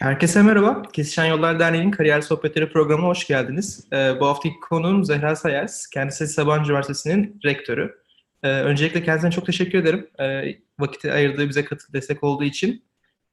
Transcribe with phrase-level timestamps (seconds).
[0.00, 0.82] Herkese merhaba.
[0.92, 3.84] Kesişen Yollar Derneği'nin Kariyer Sohbetleri programına hoş geldiniz.
[3.92, 5.86] Ee, bu haftaki konuğum Zehra Sayers.
[5.86, 7.94] Kendisi Sabancı Üniversitesi'nin rektörü.
[8.42, 10.10] Ee, öncelikle kendisine çok teşekkür ederim.
[10.20, 12.84] Ee, vakiti ayırdığı, bize katıl destek olduğu için.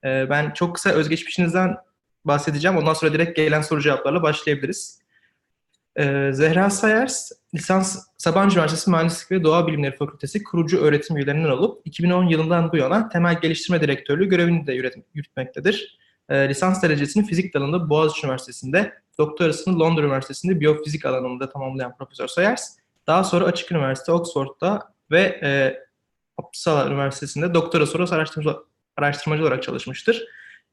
[0.05, 1.77] Ee, ben çok kısa özgeçmişinizden
[2.25, 2.77] bahsedeceğim.
[2.77, 4.99] Ondan sonra direkt gelen soru cevaplarla başlayabiliriz.
[5.99, 11.81] Ee, Zehra Sayers, lisans Sabancı Üniversitesi Mühendislik ve Doğa Bilimleri Fakültesi kurucu öğretim üyelerinden olup
[11.85, 15.97] 2010 yılından bu yana temel geliştirme direktörlüğü görevini de yürüt- yürütmektedir.
[16.29, 22.77] E, lisans derecesini fizik dalında Boğaziçi Üniversitesi'nde, doktorasını Londra Üniversitesi'nde biyofizik alanında tamamlayan Profesör Sayers,
[23.07, 25.79] daha sonra Açık Üniversite Oxford'da ve e,
[26.37, 28.59] Uppsala Üniversitesi'nde doktora sonrası araştırmacı,
[28.97, 30.25] araştırmacı olarak çalışmıştır.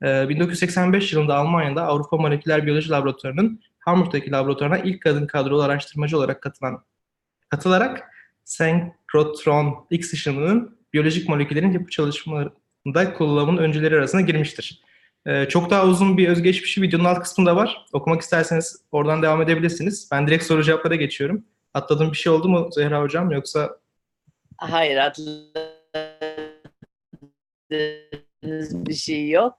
[0.02, 6.42] E, 1985 yılında Almanya'da Avrupa Moleküler Biyoloji Laboratuvarı'nın Hamburg'daki laboratuvarına ilk kadın kadrolu araştırmacı olarak
[6.42, 6.84] katılan
[7.48, 8.10] katılarak
[8.44, 14.82] senkrotron X ışınının biyolojik moleküllerin yapı çalışmalarında kullanımının öncüleri arasına girmiştir.
[15.26, 17.86] Ee, çok daha uzun bir özgeçmişi videonun alt kısmında var.
[17.92, 20.08] Okumak isterseniz oradan devam edebilirsiniz.
[20.12, 21.44] Ben direkt soru cevaplara geçiyorum.
[21.74, 23.78] Atladığım bir şey oldu mu Zehra Hocam yoksa?
[24.56, 25.66] Hayır atladığınız
[28.86, 29.58] bir şey yok.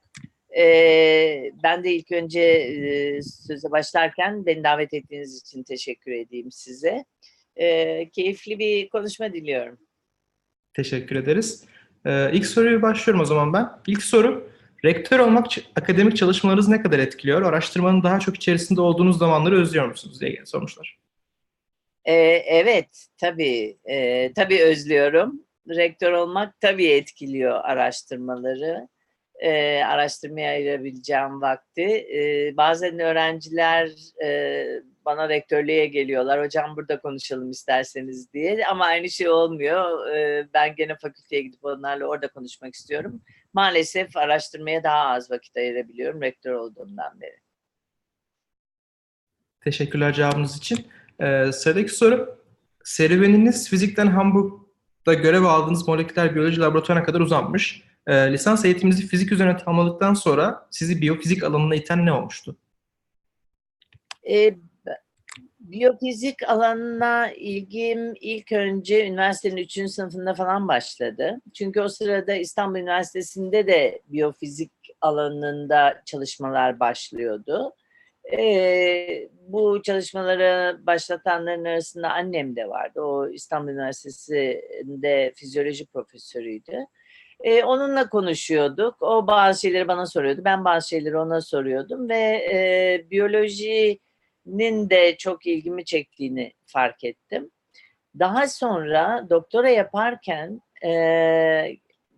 [0.58, 7.04] Ee, ben de ilk önce e, söze başlarken beni davet ettiğiniz için teşekkür edeyim size.
[7.56, 9.78] Ee, keyifli bir konuşma diliyorum.
[10.74, 11.64] Teşekkür ederiz.
[12.06, 13.70] Ee, ilk soruyu başlıyorum o zaman ben.
[13.86, 14.50] İlk soru,
[14.86, 17.42] rektör olmak akademik çalışmalarınızı ne kadar etkiliyor?
[17.42, 20.98] Araştırmanın daha çok içerisinde olduğunuz zamanları özlüyor musunuz diye sormuşlar.
[22.04, 22.14] Ee,
[22.46, 25.40] evet, tabii, e, tabii özlüyorum.
[25.68, 28.88] Rektör olmak tabii etkiliyor araştırmaları.
[29.38, 31.82] Ee, araştırmaya ayırabileceğim vakti.
[31.82, 33.90] Ee, bazen öğrenciler
[34.24, 34.66] e,
[35.04, 36.44] bana rektörlüğe geliyorlar.
[36.44, 38.66] Hocam burada konuşalım isterseniz diye.
[38.66, 40.08] Ama aynı şey olmuyor.
[40.16, 43.22] Ee, ben gene fakülteye gidip onlarla orada konuşmak istiyorum.
[43.56, 47.36] Maalesef araştırmaya daha az vakit ayırabiliyorum rektör olduğumdan beri.
[49.60, 50.86] Teşekkürler cevabınız için.
[51.20, 52.44] Ee, sıradaki soru,
[52.84, 57.82] serüveniniz fizikten Hamburg'da görev aldığınız moleküler biyoloji laboratuvarına kadar uzanmış.
[58.06, 62.56] Ee, lisans eğitiminizi fizik üzerine tamamladıktan sonra sizi biyofizik alanına iten ne olmuştu?
[64.30, 64.54] E,
[65.70, 69.90] biyofizik alanına ilgim ilk önce üniversitenin 3.
[69.90, 71.40] sınıfında falan başladı.
[71.54, 77.72] Çünkü o sırada İstanbul Üniversitesi'nde de biyofizik alanında çalışmalar başlıyordu.
[78.38, 83.00] E, bu çalışmaları başlatanların arasında annem de vardı.
[83.00, 86.86] O İstanbul Üniversitesi'nde fizyoloji profesörüydü.
[87.40, 89.02] E, onunla konuşuyorduk.
[89.02, 90.40] O bazı şeyleri bana soruyordu.
[90.44, 93.10] Ben bazı şeyleri ona soruyordum ve e,
[94.46, 97.50] biyolojinin de çok ilgimi çektiğini fark ettim.
[98.18, 100.90] Daha sonra doktora yaparken e,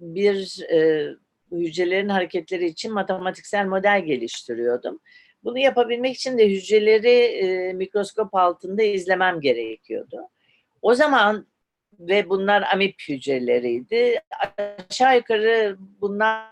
[0.00, 1.08] bir e,
[1.52, 5.00] hücrelerin hareketleri için matematiksel model geliştiriyordum.
[5.44, 10.28] Bunu yapabilmek için de hücreleri e, mikroskop altında izlemem gerekiyordu.
[10.82, 11.46] O zaman
[11.98, 14.20] ve bunlar amip hücreleriydi.
[14.90, 16.48] Aşağı yukarı bunlar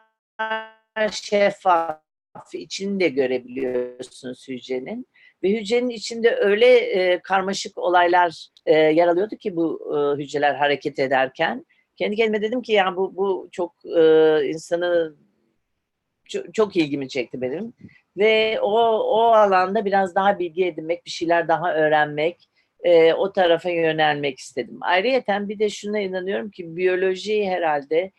[1.11, 2.01] şeffaf,
[2.55, 5.07] içini de görebiliyorsunuz hücrenin.
[5.43, 10.99] Ve hücrenin içinde öyle e, karmaşık olaylar e, yer alıyordu ki bu e, hücreler hareket
[10.99, 11.67] ederken.
[11.97, 14.01] Kendi kendime dedim ki yani bu, bu çok e,
[14.49, 15.17] insanı
[16.29, 17.73] çok, çok ilgimi çekti benim.
[18.17, 22.49] Ve o, o alanda biraz daha bilgi edinmek, bir şeyler daha öğrenmek,
[22.81, 24.79] e, o tarafa yönelmek istedim.
[24.81, 28.13] Ayrıca bir de şuna inanıyorum ki biyoloji herhalde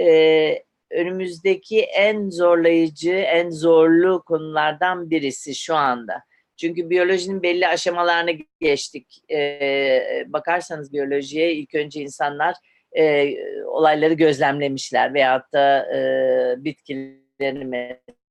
[0.00, 6.22] e, önümüzdeki en zorlayıcı, en zorlu konulardan birisi şu anda.
[6.60, 9.30] Çünkü biyolojinin belli aşamalarını geçtik.
[9.30, 12.54] E, bakarsanız biyolojiye ilk önce insanlar
[12.98, 13.34] e,
[13.64, 17.64] olayları gözlemlemişler veyahut da e, bitkilerini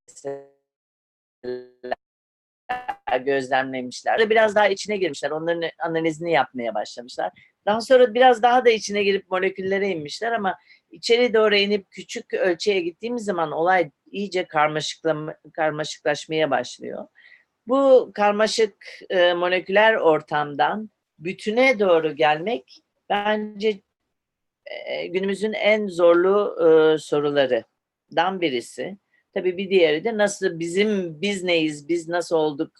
[0.07, 0.49] mesela
[3.25, 4.29] gözlemlemişler.
[4.29, 5.31] Biraz daha içine girmişler.
[5.31, 7.31] Onların analizini yapmaya başlamışlar.
[7.65, 10.57] Daha sonra biraz daha da içine girip moleküllere inmişler ama
[10.91, 17.07] içeri doğru inip küçük ölçüye gittiğimiz zaman olay iyice karmaşıkla, karmaşıklaşmaya başlıyor.
[17.69, 18.75] Bu karmaşık
[19.09, 20.89] e, moleküler ortamdan
[21.19, 23.79] bütüne doğru gelmek bence
[24.65, 28.97] e, günümüzün en zorlu e, sorularından birisi.
[29.33, 32.71] Tabii bir diğeri de nasıl bizim biz neyiz, biz nasıl olduk,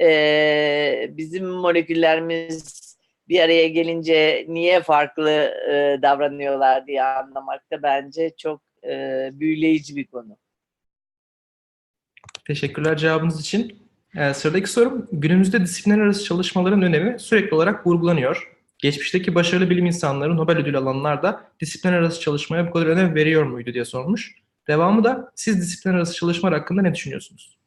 [0.00, 2.84] ee, bizim moleküllerimiz
[3.28, 5.30] bir araya gelince niye farklı
[5.70, 10.36] e, davranıyorlar diye anlamakta bence çok e, büyüleyici bir konu.
[12.46, 13.83] Teşekkürler cevabınız için.
[14.16, 18.50] Ee, sıradaki sorum, günümüzde disiplinler arası çalışmaların önemi sürekli olarak vurgulanıyor.
[18.78, 23.42] Geçmişteki başarılı bilim insanları Nobel ödülü alanlar da disiplinler arası çalışmaya bu kadar önem veriyor
[23.42, 24.34] muydu diye sormuş.
[24.68, 27.58] Devamı da siz disiplinler arası çalışmalar hakkında ne düşünüyorsunuz?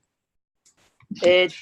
[1.23, 1.53] Evet,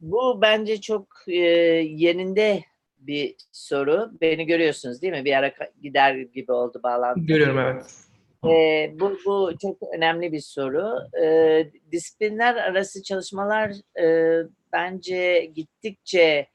[0.00, 2.64] bu bence çok e, yerinde
[2.98, 4.10] bir soru.
[4.20, 5.24] Beni görüyorsunuz değil mi?
[5.24, 5.52] Bir ara
[5.82, 7.20] gider gibi oldu bağlantı.
[7.20, 8.07] Görüyorum evet.
[8.46, 10.98] Ee, bu, bu çok önemli bir soru.
[11.22, 14.36] Ee, disiplinler arası çalışmalar e,
[14.72, 16.46] bence gittikçe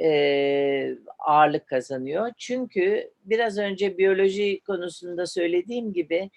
[0.00, 2.30] e, ağırlık kazanıyor.
[2.38, 6.30] Çünkü biraz önce biyoloji konusunda söylediğim gibi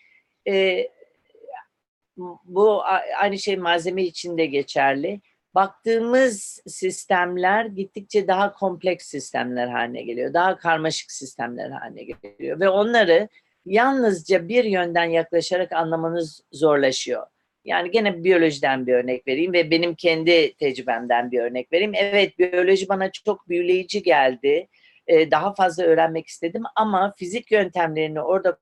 [0.48, 0.88] e,
[2.46, 2.84] bu
[3.18, 5.22] aynı şey malzeme için de geçerli.
[5.56, 10.34] Baktığımız sistemler gittikçe daha kompleks sistemler haline geliyor.
[10.34, 12.60] Daha karmaşık sistemler haline geliyor.
[12.60, 13.30] Ve onları
[13.66, 17.28] yalnızca bir yönden yaklaşarak anlamanız zorlaşıyor.
[17.66, 21.94] Yani gene biyolojiden bir örnek vereyim ve benim kendi tecrübemden bir örnek vereyim.
[21.96, 24.68] Evet biyoloji bana çok büyüleyici geldi.
[25.08, 28.58] Ee, daha fazla öğrenmek istedim ama fizik yöntemlerini orada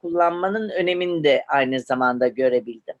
[0.00, 2.94] kullanmanın önemini de aynı zamanda görebildim.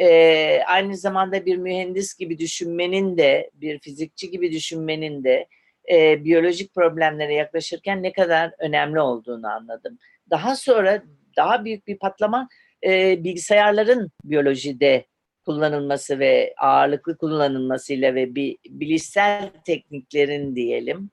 [0.00, 5.46] Ee, aynı zamanda bir mühendis gibi düşünmenin de, bir fizikçi gibi düşünmenin de
[5.92, 9.98] e, biyolojik problemlere yaklaşırken ne kadar önemli olduğunu anladım.
[10.30, 11.02] Daha sonra
[11.36, 12.48] daha büyük bir patlama
[12.84, 15.06] e, bilgisayarların biyolojide
[15.44, 21.10] kullanılması ve ağırlıklı kullanılmasıyla ve bir bilişsel tekniklerin diyelim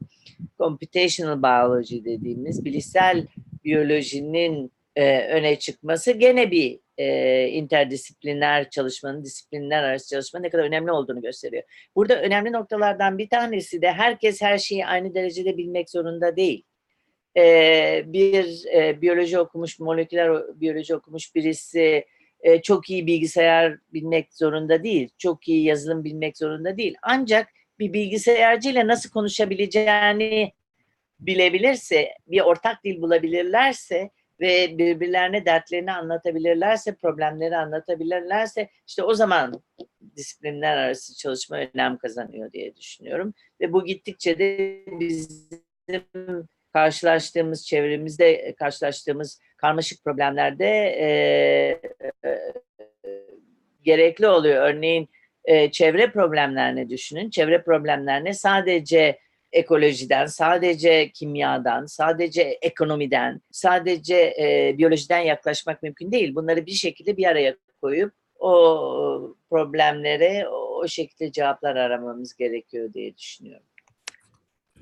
[0.58, 3.28] computational biology dediğimiz bilişsel
[3.64, 10.92] biyolojinin e, öne çıkması gene bir e, interdisipliner çalışmanın, disiplinler arası çalışma ne kadar önemli
[10.92, 11.64] olduğunu gösteriyor.
[11.96, 16.64] Burada önemli noktalardan bir tanesi de herkes her şeyi aynı derecede bilmek zorunda değil.
[17.38, 22.06] Ee, bir e, biyoloji okumuş, moleküler biyoloji okumuş birisi
[22.40, 26.96] e, çok iyi bilgisayar bilmek zorunda değil, çok iyi yazılım bilmek zorunda değil.
[27.02, 27.50] Ancak
[27.80, 30.54] bir bilgisayarcıyla nasıl konuşabileceğini
[31.20, 34.10] bilebilirse, bir ortak dil bulabilirlerse
[34.40, 39.64] ve birbirlerine dertlerini anlatabilirlerse, problemleri anlatabilirlerse işte o zaman
[40.16, 43.34] disiplinler arası çalışma önem kazanıyor diye düşünüyorum.
[43.62, 50.68] Ve bu gittikçe de bizim karşılaştığımız çevremizde e, karşılaştığımız karmaşık problemlerde
[51.00, 51.08] e,
[52.26, 52.40] e,
[53.84, 54.70] gerekli oluyor.
[54.70, 55.10] Örneğin
[55.46, 57.30] e, çevre problemlerini düşünün.
[57.30, 59.20] Çevre problemlerine sadece
[59.52, 66.36] ekolojiden, sadece kimyadan, sadece ekonomiden, sadece e, biyolojiden yaklaşmak mümkün değil.
[66.36, 73.18] Bunları bir şekilde bir araya koyup o problemlere o, o şekilde cevaplar aramamız gerekiyor diye
[73.18, 73.66] düşünüyorum.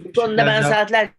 [0.05, 1.11] Bu konuda ben saatlerce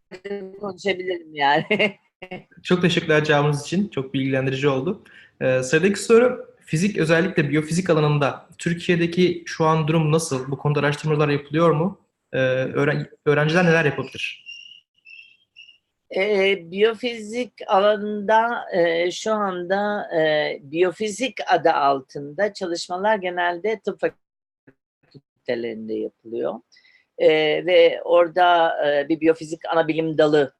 [0.60, 1.98] konuşabilirim yani.
[2.62, 3.88] Çok teşekkürler cevabınız için.
[3.88, 5.02] Çok bilgilendirici oldu.
[5.40, 10.50] Ee, sıradaki soru fizik özellikle biyofizik alanında Türkiye'deki şu an durum nasıl?
[10.50, 12.00] Bu konuda araştırmalar yapılıyor mu?
[12.32, 12.38] Ee,
[12.74, 14.42] öğren- öğrenciler neler yapabilir?
[16.16, 26.54] E, biyofizik alanında e, şu anda e, biyofizik adı altında çalışmalar genelde tıp fakültelerinde yapılıyor.
[27.18, 27.28] E,
[27.66, 30.52] ve orada e, bir biyofizik ana bilim dalı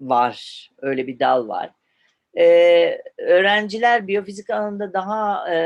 [0.00, 0.70] var.
[0.78, 1.70] Öyle bir dal var.
[2.38, 5.58] E, öğrenciler biyofizik alanında daha e,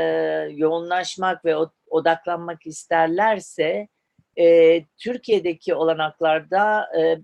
[0.51, 1.55] yoğunlaşmak ve
[1.89, 3.87] odaklanmak isterlerse
[4.39, 7.17] e, Türkiye'deki olanaklarda e,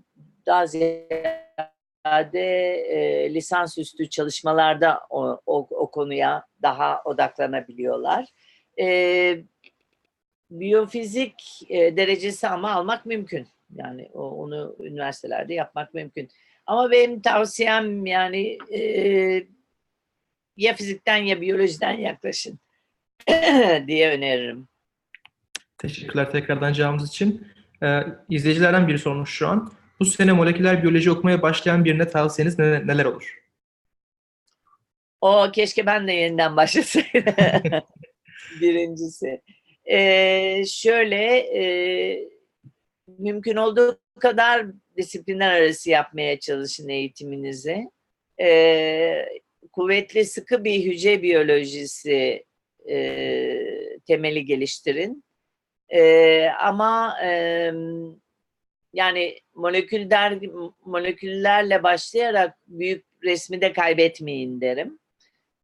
[0.46, 2.40] daha ziyade
[2.74, 8.26] e, lisansüstü çalışmalarda o, o, o konuya daha odaklanabiliyorlar.
[8.80, 9.44] E,
[10.50, 13.48] biyofizik e, derecesi ama almak mümkün.
[13.76, 16.28] Yani o, onu üniversitelerde yapmak mümkün.
[16.66, 18.82] Ama benim tavsiyem yani e,
[20.56, 22.58] ya fizikten ya biyolojiden yaklaşın
[23.86, 24.68] diye öneririm.
[25.78, 27.46] Teşekkürler tekrardan cevabınız için.
[27.82, 29.72] Ee, izleyicilerden biri sormuş şu an.
[30.00, 33.40] Bu sene moleküler biyoloji okumaya başlayan birine tavsiyeniz ne- neler olur?
[35.20, 37.34] O keşke ben de yeniden başlasaydım.
[38.60, 39.42] Birincisi.
[39.84, 42.28] Ee, şöyle e,
[43.18, 47.90] mümkün olduğu kadar disiplinler arası yapmaya çalışın eğitiminizi.
[48.40, 49.26] Ee,
[49.72, 52.44] kuvvetli sıkı bir hücre biyolojisi
[52.88, 55.24] e, temeli geliştirin.
[55.88, 57.72] Ee, ama e,
[58.92, 60.38] yani moleküller
[60.84, 64.98] moleküllerle başlayarak büyük resmi de kaybetmeyin derim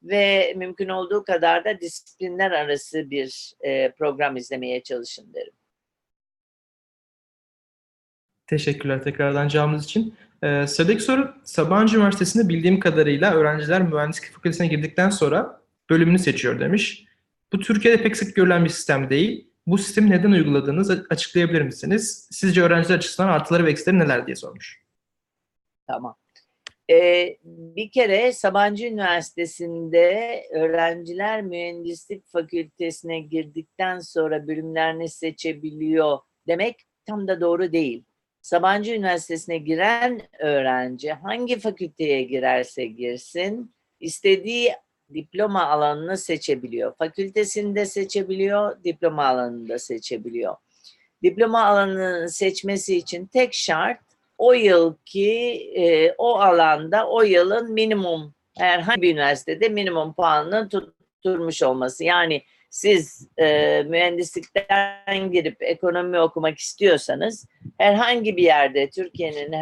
[0.09, 5.53] ve mümkün olduğu kadar da disiplinler arası bir e, program izlemeye çalışın derim.
[8.47, 10.15] Teşekkürler tekrardan cevabınız için.
[10.43, 15.61] Ee, sıradaki soru, Sabancı Üniversitesi'nde bildiğim kadarıyla öğrenciler mühendislik fakültesine girdikten sonra
[15.91, 17.05] bölümünü seçiyor demiş.
[17.53, 19.51] Bu Türkiye'de pek sık görülen bir sistem değil.
[19.67, 22.29] Bu sistemi neden uyguladığınızı açıklayabilir misiniz?
[22.31, 24.83] Sizce öğrenciler açısından artıları ve eksileri neler diye sormuş.
[25.87, 26.17] Tamam.
[26.91, 36.77] Ee, bir kere Sabancı Üniversitesi'nde öğrenciler mühendislik fakültesine girdikten sonra bölümlerini seçebiliyor demek
[37.07, 38.05] tam da doğru değil.
[38.43, 44.73] Sabancı Üniversitesi'ne giren öğrenci hangi fakülteye girerse girsin istediği
[45.15, 46.95] diploma alanını seçebiliyor.
[46.99, 50.57] Fakültesinde seçebiliyor, diploma alanını da seçebiliyor.
[51.23, 54.06] Diploma alanını seçmesi için tek şart
[54.39, 55.31] o yılki
[55.77, 62.05] e, o alanda o yılın minimum herhangi bir üniversitede minimum puanını tutturmuş olması.
[62.05, 67.47] Yani siz e, mühendislikten girip ekonomi okumak istiyorsanız
[67.79, 69.53] herhangi bir yerde Türkiye'nin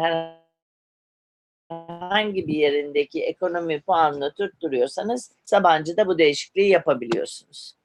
[1.69, 7.75] herhangi bir yerindeki ekonomi puanını tutturuyorsanız Sabancı'da bu değişikliği yapabiliyorsunuz.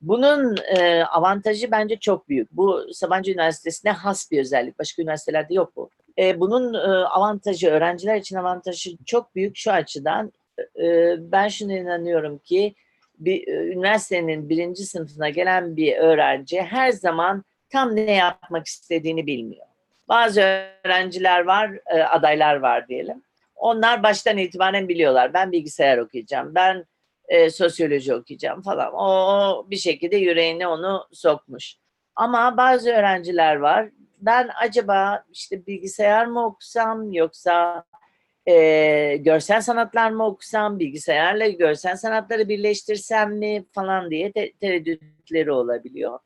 [0.00, 2.52] Bunun e, avantajı bence çok büyük.
[2.52, 4.78] Bu Sabancı Üniversitesi'ne has bir özellik.
[4.78, 5.90] Başka üniversitelerde yok bu.
[6.18, 10.32] E, bunun e, avantajı, öğrenciler için avantajı çok büyük şu açıdan.
[10.82, 12.74] E, ben şuna inanıyorum ki
[13.18, 19.66] bir e, üniversitenin birinci sınıfına gelen bir öğrenci her zaman tam ne yapmak istediğini bilmiyor.
[20.08, 20.40] Bazı
[20.84, 23.22] öğrenciler var, e, adaylar var diyelim.
[23.56, 25.34] Onlar baştan itibaren biliyorlar.
[25.34, 26.84] Ben bilgisayar okuyacağım, ben
[27.28, 28.92] e, sosyoloji okuyacağım falan.
[28.92, 31.74] O, o bir şekilde yüreğine onu sokmuş.
[32.16, 33.88] Ama bazı öğrenciler var.
[34.20, 37.84] Ben acaba işte bilgisayar mı okusam yoksa
[38.46, 46.18] e, görsel sanatlar mı okusam, bilgisayarla görsel sanatları birleştirsem mi falan diye te- tereddütleri olabiliyor.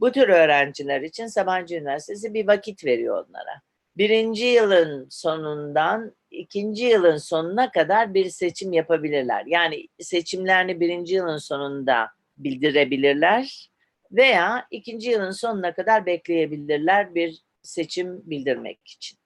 [0.00, 3.62] Bu tür öğrenciler için Sabancı Üniversitesi bir vakit veriyor onlara.
[3.96, 9.44] Birinci yılın sonundan ikinci yılın sonuna kadar bir seçim yapabilirler.
[9.46, 12.08] Yani seçimlerini birinci yılın sonunda
[12.38, 13.71] bildirebilirler
[14.12, 19.18] veya ikinci yılın sonuna kadar bekleyebilirler bir seçim bildirmek için.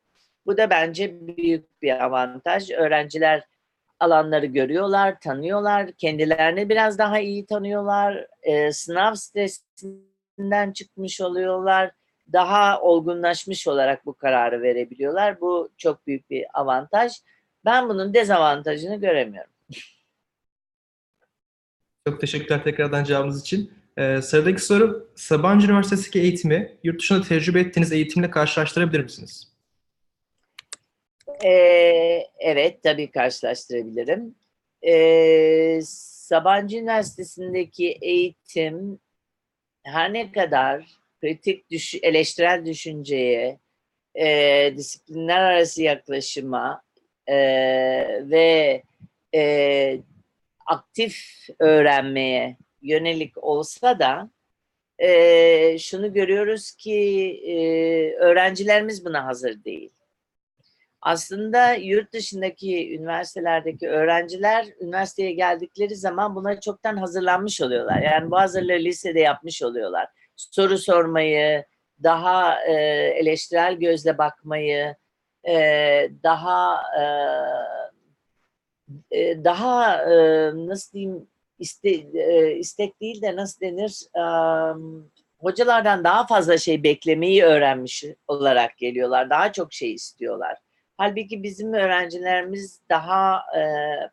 [0.46, 2.70] Bu da bence büyük bir avantaj.
[2.70, 3.44] Öğrenciler
[4.00, 11.90] alanları görüyorlar, tanıyorlar, kendilerini biraz daha iyi tanıyorlar, e, sınav stresinden çıkmış oluyorlar,
[12.32, 15.40] daha olgunlaşmış olarak bu kararı verebiliyorlar.
[15.40, 17.12] Bu çok büyük bir avantaj.
[17.64, 19.52] Ben bunun dezavantajını göremiyorum.
[22.06, 23.72] Çok teşekkürler tekrardan cevabınız için.
[23.98, 29.52] Ee, sıradaki soru, Sabancı Üniversitesi'ndeki eğitimi yurt dışında tecrübe ettiğiniz eğitimle karşılaştırabilir misiniz?
[31.44, 34.34] Ee, evet, tabii karşılaştırabilirim.
[34.82, 38.98] Ee, Sabancı Üniversitesi'ndeki eğitim
[39.82, 40.86] her ne kadar
[41.20, 43.58] kritik düş eleştirel düşünceye,
[44.14, 46.82] e, disiplinler arası yaklaşıma
[47.26, 47.36] e,
[48.30, 48.82] ve
[49.34, 50.00] e,
[50.66, 51.16] aktif
[51.58, 52.56] öğrenmeye
[52.86, 54.30] yönelik olsa da
[54.98, 56.94] e, şunu görüyoruz ki
[57.46, 57.56] e,
[58.14, 59.90] öğrencilerimiz buna hazır değil.
[61.00, 68.02] Aslında yurt dışındaki üniversitelerdeki öğrenciler üniversiteye geldikleri zaman buna çoktan hazırlanmış oluyorlar.
[68.02, 70.08] Yani bu hazırlığı lisede yapmış oluyorlar.
[70.36, 71.64] Soru sormayı,
[72.02, 72.72] daha e,
[73.20, 74.96] eleştirel gözle bakmayı,
[75.48, 75.54] e,
[76.22, 77.04] daha e,
[79.10, 80.16] e, daha e,
[80.54, 84.22] nasıl diyeyim iste, e, istek değil de nasıl denir e,
[85.38, 89.30] hocalardan daha fazla şey beklemeyi öğrenmiş olarak geliyorlar.
[89.30, 90.58] Daha çok şey istiyorlar.
[90.96, 93.62] Halbuki bizim öğrencilerimiz daha e,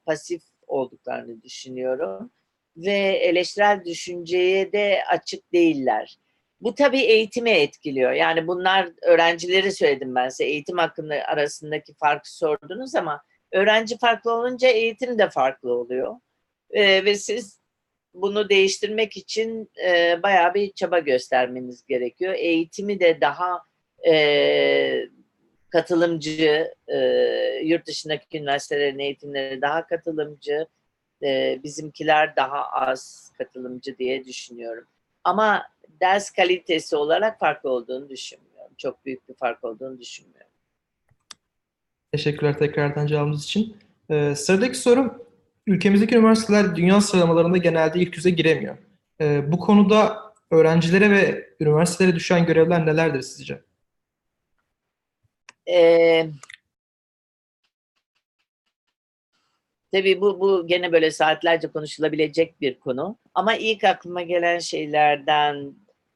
[0.06, 2.32] pasif olduklarını düşünüyorum
[2.78, 6.18] ve eleştirel düşünceye de açık değiller.
[6.62, 8.12] Bu tabii eğitime etkiliyor.
[8.12, 10.46] Yani bunlar öğrencileri söyledim ben size.
[10.46, 16.16] Eğitim hakkında arasındaki farkı sordunuz ama öğrenci farklı olunca eğitim de farklı oluyor.
[16.74, 17.60] E, ve siz
[18.14, 22.34] bunu değiştirmek için e, bayağı bir çaba göstermeniz gerekiyor.
[22.38, 23.62] Eğitimi de daha
[24.08, 25.06] e,
[25.70, 26.98] katılımcı, e,
[27.64, 30.68] yurt dışındaki üniversitelerin eğitimleri daha katılımcı,
[31.24, 34.88] e, bizimkiler daha az katılımcı diye düşünüyorum.
[35.24, 35.64] Ama
[36.02, 38.72] ders kalitesi olarak farklı olduğunu düşünmüyorum.
[38.78, 40.52] Çok büyük bir fark olduğunu düşünmüyorum.
[42.12, 43.78] Teşekkürler tekrardan cevabınız için.
[44.10, 45.24] Ee, sıradaki sorum,
[45.68, 48.78] ülkemizdeki üniversiteler dünya sıralamalarında genelde ilk yüze giremiyor.
[49.22, 53.62] Ee, bu konuda öğrencilere ve üniversitelere düşen görevler nelerdir sizce?
[55.70, 56.28] Ee,
[59.92, 63.18] tabii bu, bu gene böyle saatlerce konuşulabilecek bir konu.
[63.34, 65.74] Ama ilk aklıma gelen şeylerden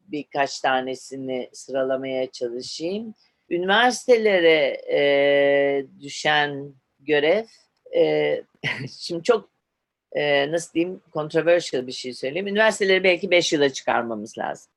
[0.08, 3.14] birkaç tanesini sıralamaya çalışayım.
[3.50, 7.46] Üniversitelere e, düşen görev,
[7.96, 8.44] e,
[9.00, 9.50] şimdi çok
[10.12, 12.48] e, nasıl diyeyim, controversial bir şey söyleyeyim.
[12.48, 14.72] Üniversiteleri belki beş yıla çıkarmamız lazım.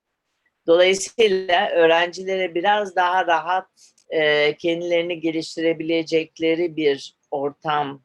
[0.66, 8.02] Dolayısıyla öğrencilere biraz daha rahat e, kendilerini geliştirebilecekleri bir ortam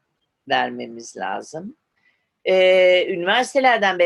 [0.49, 1.77] vermemiz lazım.
[2.45, 3.99] Ee, üniversitelerden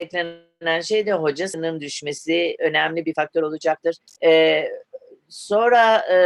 [0.00, 3.96] beklenen şey de hoca sayısının düşmesi önemli bir faktör olacaktır.
[4.24, 4.68] Ee,
[5.28, 6.18] sonra e,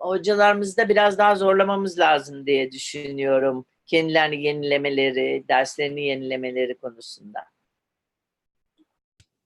[0.00, 3.64] hocalarımızı da biraz daha zorlamamız lazım diye düşünüyorum.
[3.86, 7.40] Kendilerini yenilemeleri, derslerini yenilemeleri konusunda.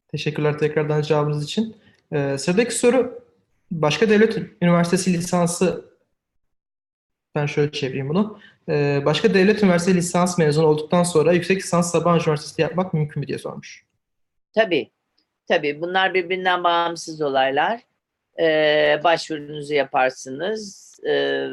[0.08, 1.76] Teşekkürler tekrardan cevabınız için.
[2.12, 3.25] Ee, sıradaki soru
[3.70, 5.84] başka devlet üniversitesi lisansı
[7.34, 8.40] ben şöyle çevireyim bunu.
[8.68, 13.26] Ee, başka devlet üniversitesi lisans mezunu olduktan sonra yüksek lisans Sabancı Üniversitesi'nde yapmak mümkün mü
[13.26, 13.86] diye sormuş.
[14.54, 14.90] Tabii.
[15.48, 15.80] Tabii.
[15.80, 17.80] Bunlar birbirinden bağımsız olaylar.
[18.40, 20.92] Ee, başvurunuzu yaparsınız.
[21.08, 21.46] Ee,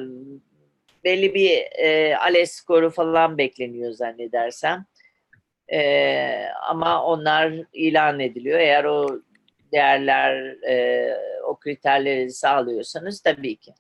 [1.04, 1.50] belli bir
[1.86, 4.86] e, ALES skoru falan bekleniyor zannedersem.
[5.74, 8.60] Ee, ama onlar ilan ediliyor.
[8.60, 9.22] Eğer o
[9.72, 11.10] değerler, e,
[11.48, 13.74] o kriterleri sağlıyorsanız tabii ki.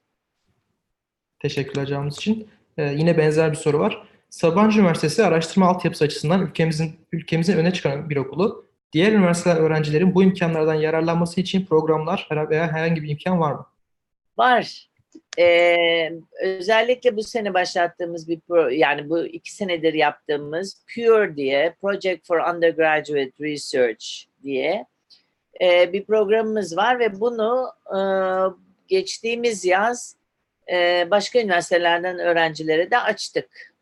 [1.40, 2.50] Teşekkürler cevabınız için.
[2.78, 4.08] Ee, yine benzer bir soru var.
[4.30, 8.66] Sabancı Üniversitesi araştırma altyapısı açısından ülkemizin ülkemizin öne çıkan bir okulu.
[8.94, 13.66] Diğer üniversiteler öğrencilerin bu imkanlardan yararlanması için programlar veya herhangi bir imkan var mı?
[14.38, 14.90] Var.
[15.40, 22.28] Ee, özellikle bu sene başlattığımız bir pro, yani bu iki senedir yaptığımız PURE diye Project
[22.28, 24.06] for Undergraduate Research
[24.44, 24.86] diye
[25.62, 28.00] e, bir programımız var ve bunu e,
[28.88, 30.16] geçtiğimiz yaz
[30.72, 33.73] e, başka üniversitelerden öğrencilere de açtık.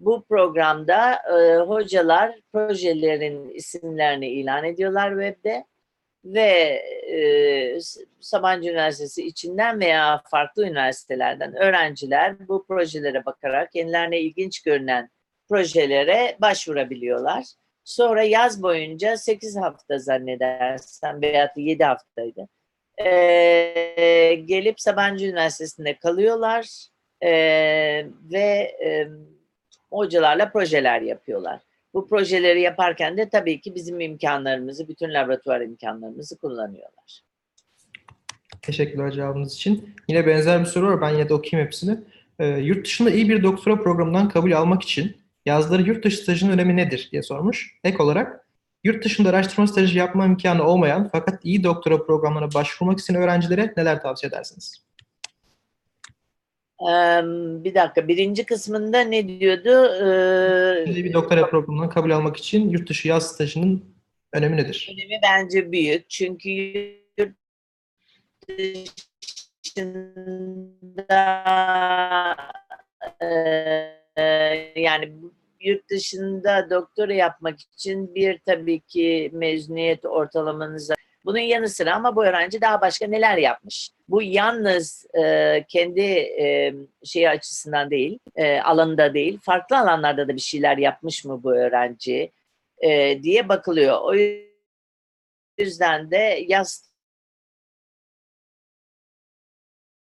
[0.00, 5.64] Bu programda e, hocalar projelerin isimlerini ilan ediyorlar webde
[6.24, 6.50] ve
[7.12, 7.78] e,
[8.20, 15.10] Sabancı Üniversitesi içinden veya farklı üniversitelerden öğrenciler bu projelere bakarak kendilerine ilginç görünen
[15.48, 17.44] projelere başvurabiliyorlar.
[17.84, 22.48] Sonra yaz boyunca 8 hafta zannedersem veya 7 haftaydı.
[23.04, 26.86] Ee, gelip Sabancı Üniversitesi'nde kalıyorlar
[27.22, 29.08] ee, ve e,
[29.90, 31.60] hocalarla projeler yapıyorlar.
[31.94, 37.22] Bu projeleri yaparken de tabii ki bizim imkanlarımızı, bütün laboratuvar imkanlarımızı kullanıyorlar.
[38.62, 39.94] Teşekkürler cevabınız için.
[40.08, 41.00] Yine benzer bir soru var.
[41.00, 41.98] Ben yine de okuyayım hepsini.
[42.38, 46.76] Ee, yurt dışında iyi bir doktora programından kabul almak için yazları yurt dışı stajının önemi
[46.76, 47.78] nedir diye sormuş.
[47.84, 48.46] Ek olarak
[48.84, 54.02] yurt dışında araştırma stajı yapma imkanı olmayan fakat iyi doktora programlarına başvurmak isteyen öğrencilere neler
[54.02, 54.84] tavsiye edersiniz?
[57.64, 59.94] Bir dakika, birinci kısmında ne diyordu?
[59.94, 63.84] Ee, bir doktora programından kabul almak için yurt dışı yaz stajının
[64.32, 64.90] önemi nedir?
[64.92, 66.10] önemi bence büyük.
[66.10, 66.50] Çünkü
[67.18, 67.36] yurt
[69.66, 70.36] dışında
[73.20, 74.24] e,
[74.76, 75.12] yani
[75.60, 82.24] yurt dışında doktora yapmak için bir tabii ki mezuniyet ortalamanıza bunun yanı sıra ama bu
[82.24, 83.90] öğrenci daha başka neler yapmış?
[84.08, 90.40] Bu yalnız e, kendi e, şeyi açısından değil, e, alanında değil, farklı alanlarda da bir
[90.40, 92.32] şeyler yapmış mı bu öğrenci
[92.78, 93.98] e, diye bakılıyor.
[94.02, 94.14] O
[95.58, 96.90] yüzden de yaz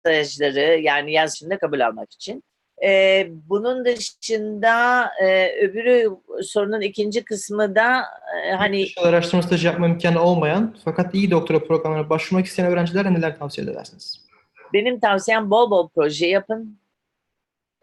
[0.00, 2.44] stajları yani yaz içinde kabul almak için.
[2.84, 6.10] Ee, bunun dışında e, öbürü
[6.42, 8.02] sorunun ikinci kısmı da
[8.46, 13.38] e, hani araştırma stajı yapma imkanı olmayan fakat iyi doktora programlarına başvurmak isteyen öğrencilere neler
[13.38, 14.30] tavsiye edersiniz?
[14.72, 16.80] benim tavsiyem bol bol proje yapın.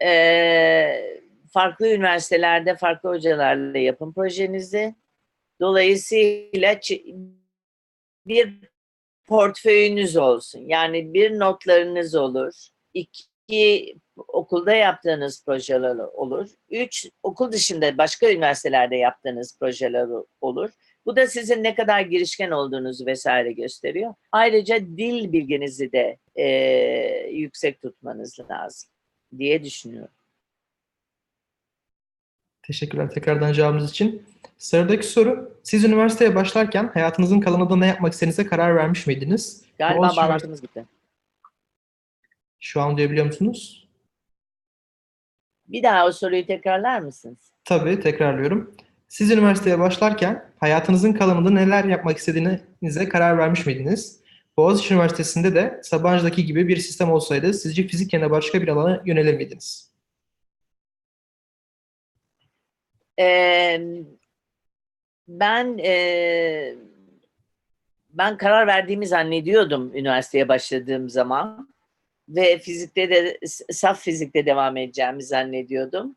[0.02, 1.20] Ee,
[1.52, 4.94] farklı üniversitelerde farklı hocalarla yapın projenizi.
[5.60, 6.80] Dolayısıyla
[8.26, 8.54] bir
[9.26, 10.60] portföyünüz olsun.
[10.66, 12.66] Yani bir notlarınız olur.
[12.94, 13.24] İki
[14.28, 16.48] okulda yaptığınız projeler olur.
[16.70, 20.06] Üç okul dışında başka üniversitelerde yaptığınız projeler
[20.40, 20.70] olur.
[21.06, 24.14] Bu da sizin ne kadar girişken olduğunuzu vesaire gösteriyor.
[24.32, 26.48] Ayrıca dil bilginizi de e,
[27.32, 28.90] yüksek tutmanız lazım
[29.38, 30.14] diye düşünüyorum.
[32.62, 34.22] Teşekkürler tekrardan cevabınız için.
[34.58, 39.64] Sıradaki soru, siz üniversiteye başlarken hayatınızın kalanında ne yapmak istediğinize karar vermiş miydiniz?
[39.78, 40.84] Galiba bağlantımız gitti.
[42.60, 43.88] Şu an duyabiliyor musunuz?
[45.68, 47.52] Bir daha o soruyu tekrarlar mısınız?
[47.64, 48.74] Tabii, tekrarlıyorum.
[49.08, 54.20] Siz üniversiteye başlarken hayatınızın kalanında neler yapmak istediğinize karar vermiş miydiniz?
[54.56, 59.34] Boğaziçi Üniversitesi'nde de Sabancı'daki gibi bir sistem olsaydı sizce fizik yerine başka bir alana yönelir
[59.34, 59.92] miydiniz?
[63.20, 63.80] Ee,
[65.28, 66.74] ben e,
[68.10, 71.74] ben karar verdiğimi zannediyordum üniversiteye başladığım zaman
[72.28, 73.38] ve fizikte de
[73.72, 76.16] saf fizikte devam edeceğimi zannediyordum.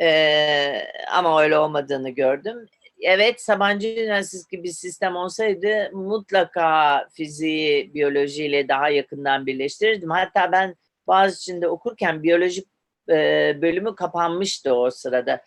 [0.00, 2.66] Ee, ama öyle olmadığını gördüm.
[3.00, 10.10] evet Sabancı Üniversitesi gibi bir sistem olsaydı mutlaka fiziği biyolojiyle daha yakından birleştirirdim.
[10.10, 12.64] Hatta ben Boğaziçi'nde okurken biyoloji
[13.08, 13.14] e,
[13.62, 15.42] bölümü kapanmıştı o sırada.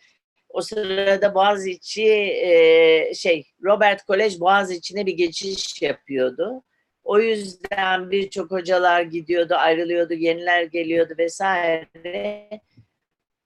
[0.50, 2.12] O sırada Boğaziçi
[2.44, 6.64] e, şey Robert Kolej Boğaziçi'ne bir geçiş yapıyordu.
[7.06, 12.50] O yüzden birçok hocalar gidiyordu, ayrılıyordu, yeniler geliyordu vesaire.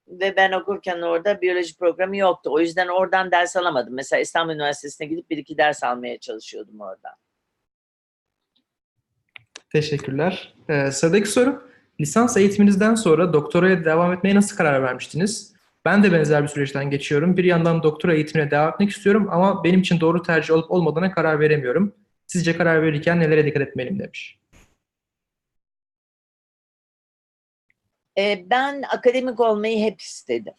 [0.07, 2.49] Ve ben okurken orada biyoloji programı yoktu.
[2.53, 3.93] O yüzden oradan ders alamadım.
[3.93, 7.09] Mesela İstanbul Üniversitesi'ne gidip bir iki ders almaya çalışıyordum orada.
[9.71, 10.53] Teşekkürler.
[10.69, 11.69] Ee, sıradaki soru.
[12.01, 15.53] Lisans eğitiminizden sonra doktoraya devam etmeye nasıl karar vermiştiniz?
[15.85, 17.37] Ben de benzer bir süreçten geçiyorum.
[17.37, 21.39] Bir yandan doktora eğitimine devam etmek istiyorum ama benim için doğru tercih olup olmadığına karar
[21.39, 21.93] veremiyorum.
[22.29, 24.39] Sizce karar verirken nelere dikkat etmeliyim demiş.
[28.17, 30.53] E, ben akademik olmayı hep istedim.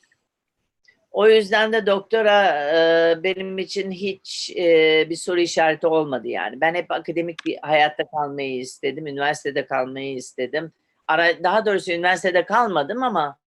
[1.10, 6.60] O yüzden de doktora e, benim için hiç e, bir soru işareti olmadı yani.
[6.60, 10.72] Ben hep akademik bir hayatta kalmayı istedim, üniversitede kalmayı istedim.
[11.42, 13.38] Daha doğrusu üniversitede kalmadım ama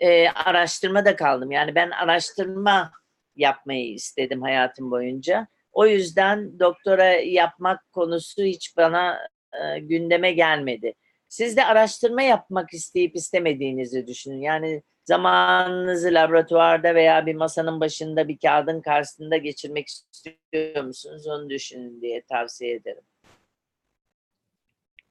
[0.00, 1.50] e, araştırmada kaldım.
[1.50, 2.92] Yani ben araştırma
[3.36, 5.48] yapmayı istedim hayatım boyunca.
[5.72, 9.18] O yüzden doktora yapmak konusu hiç bana
[9.52, 10.94] e, gündeme gelmedi.
[11.28, 14.40] Siz de araştırma yapmak isteyip istemediğinizi düşünün.
[14.40, 21.26] Yani zamanınızı laboratuvarda veya bir masanın başında bir kağıdın karşısında geçirmek istiyor musunuz?
[21.26, 23.02] Onu düşünün diye tavsiye ederim.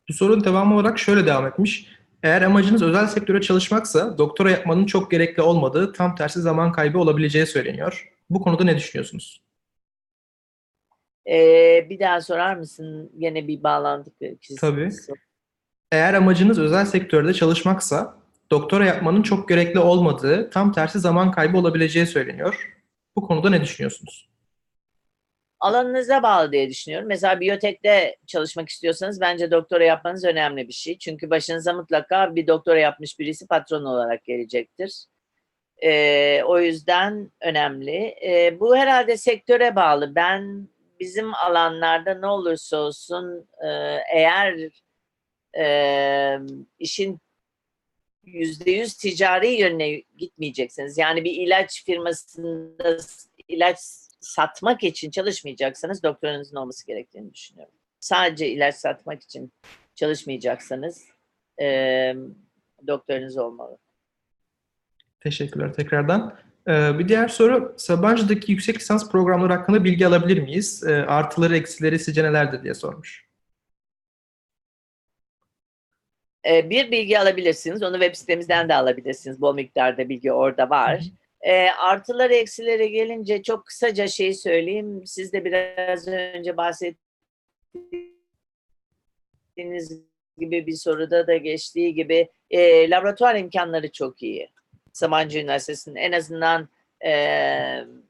[0.10, 1.88] Bu sorunun devamı olarak şöyle devam etmiş.
[2.24, 7.46] Eğer amacınız özel sektöre çalışmaksa doktora yapmanın çok gerekli olmadığı, tam tersi zaman kaybı olabileceği
[7.46, 8.12] söyleniyor.
[8.30, 9.42] Bu konuda ne düşünüyorsunuz?
[11.30, 13.12] Ee, bir daha sorar mısın?
[13.18, 14.56] Yine bir bağlantı kesintisi.
[14.56, 14.90] Tabii.
[15.92, 18.20] Eğer amacınız özel sektörde çalışmaksa
[18.52, 22.76] doktora yapmanın çok gerekli olmadığı, tam tersi zaman kaybı olabileceği söyleniyor.
[23.16, 24.30] Bu konuda ne düşünüyorsunuz?
[25.60, 27.08] Alanınıza bağlı diye düşünüyorum.
[27.08, 30.98] Mesela biyotekte çalışmak istiyorsanız bence doktora yapmanız önemli bir şey.
[30.98, 35.06] Çünkü başınıza mutlaka bir doktora yapmış birisi patron olarak gelecektir.
[35.84, 38.16] Ee, o yüzden önemli.
[38.26, 40.16] Ee, bu herhalde sektöre bağlı.
[40.16, 40.68] Ben
[41.00, 43.68] bizim alanlarda ne olursa olsun e,
[44.14, 44.70] eğer
[45.58, 46.40] e,
[46.80, 47.20] işin
[48.24, 50.98] yüzde yüz ticari yönüne gitmeyeceksiniz.
[50.98, 52.98] Yani bir ilaç firmasında
[53.48, 53.80] ilaç
[54.20, 57.74] satmak için çalışmayacaksanız doktoranızın olması gerektiğini düşünüyorum.
[58.00, 59.52] Sadece ilaç satmak için
[59.96, 61.06] çalışmayacaksanız
[61.62, 62.16] e,
[62.88, 63.78] doktorunuz olmalı.
[65.20, 66.49] Teşekkürler tekrardan.
[66.68, 70.84] Ee, bir diğer soru, Sabancı'daki yüksek lisans programları hakkında bilgi alabilir miyiz?
[70.84, 73.30] Ee, artıları, eksileri sizce nelerdir diye sormuş.
[76.48, 77.84] E, bir bilgi alabilirsiniz.
[77.84, 79.42] Onu web sitemizden de alabilirsiniz.
[79.42, 81.04] Bol miktarda bilgi orada var.
[81.42, 85.02] E, artıları eksileri gelince çok kısaca şey söyleyeyim.
[85.06, 87.00] Siz de biraz önce bahsettiğiniz
[90.38, 94.50] gibi bir soruda da geçtiği gibi e, laboratuvar imkanları çok iyi.
[95.00, 96.70] Sabancı Üniversitesi'nin en azından
[97.06, 97.14] e,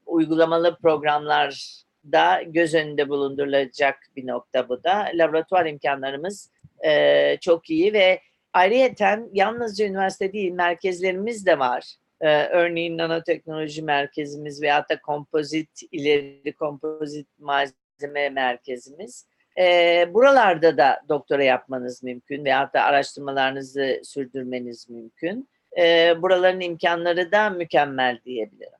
[0.05, 5.11] uygulamalı programlarda göz önünde bulundurulacak bir nokta bu da.
[5.13, 6.51] Laboratuvar imkanlarımız
[6.85, 8.19] e, çok iyi ve
[8.53, 11.95] ayrıyeten yalnızca üniversite değil merkezlerimiz de var.
[12.21, 19.27] Ee, örneğin nanoteknoloji merkezimiz veyahut da kompozit ileri kompozit malzeme merkezimiz.
[19.57, 25.49] Ee, buralarda da doktora yapmanız mümkün veyahut da araştırmalarınızı sürdürmeniz mümkün.
[25.77, 28.79] Ee, buraların imkanları da mükemmel diyebilirim.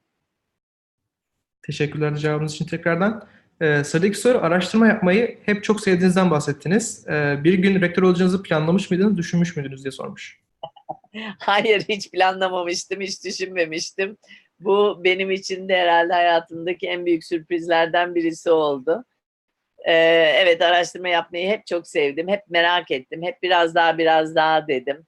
[1.61, 3.27] Teşekkürler cevabınız için tekrardan.
[3.61, 7.07] Ee, sıradaki soru, araştırma yapmayı hep çok sevdiğinizden bahsettiniz.
[7.07, 10.39] Ee, bir gün rektör olacağınızı planlamış mıydınız, düşünmüş müydünüz diye sormuş.
[11.39, 14.17] Hayır hiç planlamamıştım, hiç düşünmemiştim.
[14.59, 19.05] Bu benim için de herhalde hayatımdaki en büyük sürprizlerden birisi oldu.
[19.85, 19.93] Ee,
[20.35, 25.05] evet araştırma yapmayı hep çok sevdim, hep merak ettim, hep biraz daha biraz daha dedim.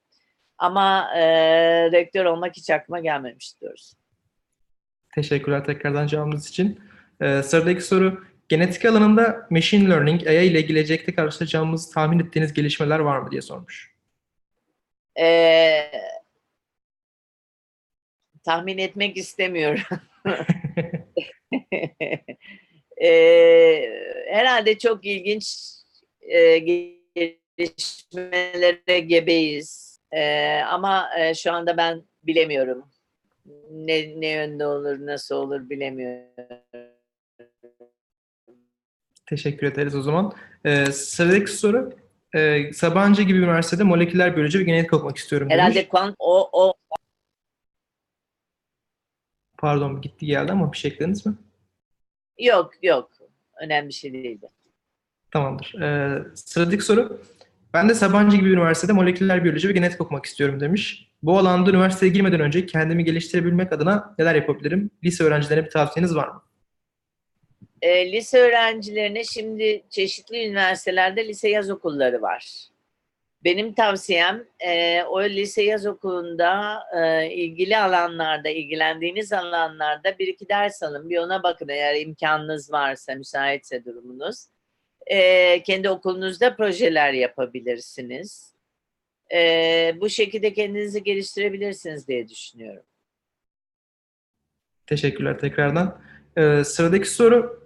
[0.61, 1.21] Ama e,
[1.91, 3.97] rektör olmak hiç aklıma gelmemişti doğrusu.
[5.15, 6.79] Teşekkürler tekrardan cevabınız için.
[7.21, 13.19] Ee, sıradaki soru, genetik alanında machine learning, AI ile gelecekte karşılaşacağımız tahmin ettiğiniz gelişmeler var
[13.19, 13.95] mı diye sormuş.
[15.19, 15.91] Ee,
[18.43, 19.83] tahmin etmek istemiyorum.
[23.01, 23.89] ee,
[24.31, 25.55] herhalde çok ilginç
[26.21, 26.57] e,
[27.57, 29.90] gelişmelere gebeyiz.
[30.11, 32.85] Ee, ama e, şu anda ben bilemiyorum.
[33.71, 36.27] Ne, ne yönde olur, nasıl olur bilemiyorum.
[39.25, 40.33] Teşekkür ederiz o zaman.
[40.65, 41.93] Ee, sıradaki soru,
[42.35, 45.63] e, Sabancı gibi bir üniversitede moleküler biyoloji ve genetik okumak istiyorum demiş.
[45.63, 46.73] Herhalde kuant o, o
[49.57, 51.33] Pardon gitti geldi ama bir şey eklediniz mi?
[52.39, 53.11] Yok yok.
[53.61, 54.49] Önemli bir şey değildi.
[55.31, 55.81] Tamamdır.
[55.81, 57.21] Ee, sıradaki soru.
[57.73, 61.07] Ben de Sabancı gibi bir üniversitede moleküler biyoloji ve genetik okumak istiyorum demiş.
[61.23, 64.91] Bu alanda üniversiteye girmeden önce kendimi geliştirebilmek adına neler yapabilirim?
[65.03, 66.43] Lise öğrencilerine bir tavsiyeniz var mı?
[67.81, 72.67] E, lise öğrencilerine şimdi çeşitli üniversitelerde lise yaz okulları var.
[73.43, 80.83] Benim tavsiyem e, o lise yaz okulunda e, ilgili alanlarda, ilgilendiğiniz alanlarda bir iki ders
[80.83, 81.09] alın.
[81.09, 84.45] Bir ona bakın eğer imkanınız varsa, müsaitse durumunuz.
[85.07, 88.53] E, kendi okulunuzda projeler yapabilirsiniz.
[89.33, 92.83] E, bu şekilde kendinizi geliştirebilirsiniz diye düşünüyorum.
[94.87, 96.01] Teşekkürler tekrardan.
[96.37, 97.61] Ee, sıradaki soru.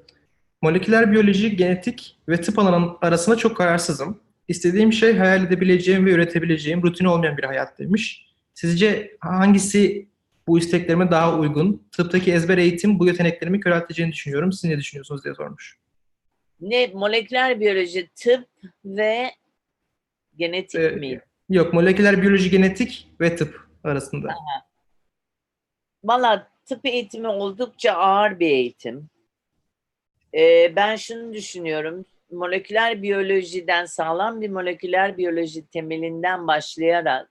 [0.61, 4.19] Moleküler biyoloji, genetik ve tıp alanı arasında çok kararsızım.
[4.47, 8.25] İstediğim şey hayal edebileceğim ve üretebileceğim rutin olmayan bir hayat demiş.
[8.53, 10.07] Sizce hangisi
[10.47, 11.87] bu isteklerime daha uygun?
[11.91, 14.51] Tıptaki ezber eğitim bu yeteneklerimi körelteceğini düşünüyorum.
[14.51, 15.77] Siz ne düşünüyorsunuz diye sormuş.
[16.59, 18.47] Ne moleküler biyoloji, tıp
[18.85, 19.31] ve
[20.35, 21.21] genetik Ee, mi?
[21.49, 24.27] Yok, moleküler biyoloji, genetik ve tıp arasında.
[26.03, 29.09] Valla tıp eğitimi oldukça ağır bir eğitim.
[30.35, 32.05] Ee, ben şunu düşünüyorum.
[32.31, 37.29] Moleküler biyolojiden sağlam bir moleküler biyoloji temelinden başlayarak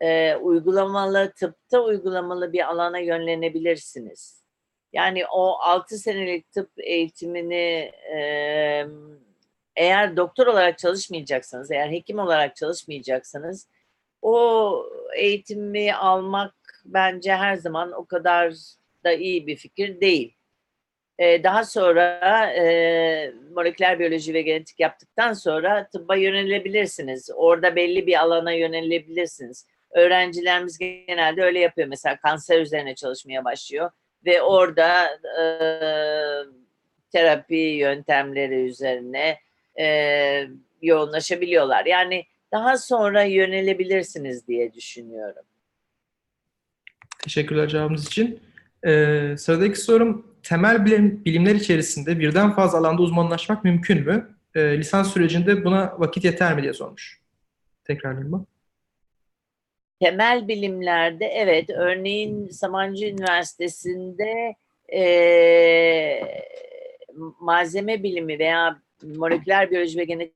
[0.00, 4.37] e, uygulamalı tıpta uygulamalı bir alana yönlenebilirsiniz.
[4.92, 8.86] Yani o 6 senelik tıp eğitimini e,
[9.76, 13.68] eğer doktor olarak çalışmayacaksanız, eğer hekim olarak çalışmayacaksanız
[14.22, 14.84] o
[15.16, 18.54] eğitimi almak bence her zaman o kadar
[19.04, 20.34] da iyi bir fikir değil.
[21.18, 27.30] Ee, daha sonra e, moleküler biyoloji ve genetik yaptıktan sonra tıbba yönelebilirsiniz.
[27.34, 29.66] Orada belli bir alana yönelebilirsiniz.
[29.90, 31.88] Öğrencilerimiz genelde öyle yapıyor.
[31.88, 33.90] Mesela kanser üzerine çalışmaya başlıyor
[34.24, 35.04] ve orada
[35.40, 35.42] e,
[37.12, 39.38] terapi yöntemleri üzerine
[39.80, 40.48] e,
[40.82, 41.86] yoğunlaşabiliyorlar.
[41.86, 45.42] Yani daha sonra yönelebilirsiniz diye düşünüyorum.
[47.24, 48.40] Teşekkürler cevabınız için.
[48.86, 54.36] Ee, sıradaki sorum, temel bilim, bilimler içerisinde birden fazla alanda uzmanlaşmak mümkün mü?
[54.54, 57.20] Ee, lisans sürecinde buna vakit yeter mi diye sormuş.
[57.84, 58.46] Tekrarlayayım mı?
[60.00, 64.54] Temel bilimlerde evet örneğin Sabancı Üniversitesi'nde
[64.92, 66.44] eee,
[67.40, 70.34] malzeme bilimi veya moleküler biyoloji ve genetik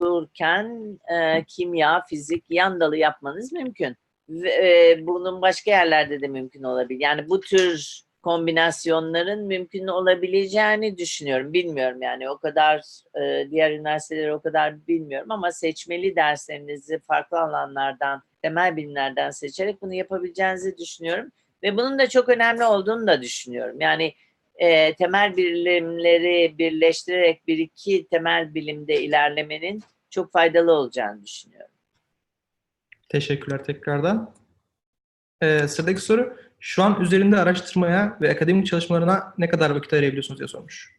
[0.00, 3.96] okurken eee, kimya, fizik yan dalı yapmanız mümkün.
[4.28, 7.00] Ve, eee, bunun başka yerlerde de mümkün olabilir.
[7.00, 11.52] Yani bu tür kombinasyonların mümkün olabileceğini düşünüyorum.
[11.52, 12.80] Bilmiyorum yani o kadar
[13.14, 19.94] e, diğer üniversiteleri o kadar bilmiyorum ama seçmeli derslerinizi farklı alanlardan, temel bilimlerden seçerek bunu
[19.94, 21.32] yapabileceğinizi düşünüyorum.
[21.62, 23.80] Ve bunun da çok önemli olduğunu da düşünüyorum.
[23.80, 24.14] Yani
[24.56, 31.74] e, temel bilimleri birleştirerek bir iki temel bilimde ilerlemenin çok faydalı olacağını düşünüyorum.
[33.08, 34.34] Teşekkürler tekrardan.
[35.42, 40.48] Ee, sıradaki soru, şu an üzerinde araştırmaya ve akademik çalışmalarına ne kadar vakit ayırabiliyorsunuz diye
[40.48, 40.96] sormuş.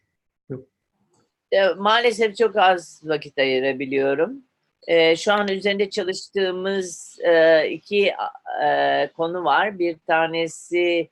[1.52, 4.42] E, maalesef çok az vakit ayırabiliyorum.
[4.86, 8.12] E, şu an üzerinde çalıştığımız e, iki
[8.64, 9.78] e, konu var.
[9.78, 11.08] Bir tanesi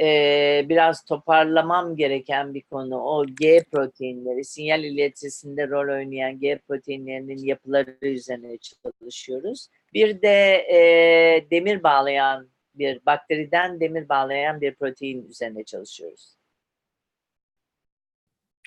[0.00, 3.02] e, biraz toparlamam gereken bir konu.
[3.02, 9.68] O G proteinleri, sinyal iletisinde rol oynayan G proteinlerinin yapıları üzerine çalışıyoruz.
[9.94, 10.80] Bir de e,
[11.50, 16.36] demir bağlayan bir bakteriden demir bağlayan bir protein üzerine çalışıyoruz.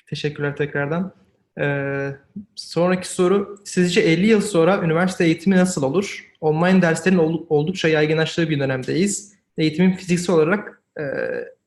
[0.06, 1.14] Teşekkürler tekrardan.
[1.60, 2.10] Ee,
[2.54, 6.32] sonraki soru, sizce 50 yıl sonra üniversite eğitimi nasıl olur?
[6.40, 9.34] Online derslerin ol- oldukça yaygınlaştığı bir dönemdeyiz.
[9.58, 11.02] Eğitimin fiziksel olarak e,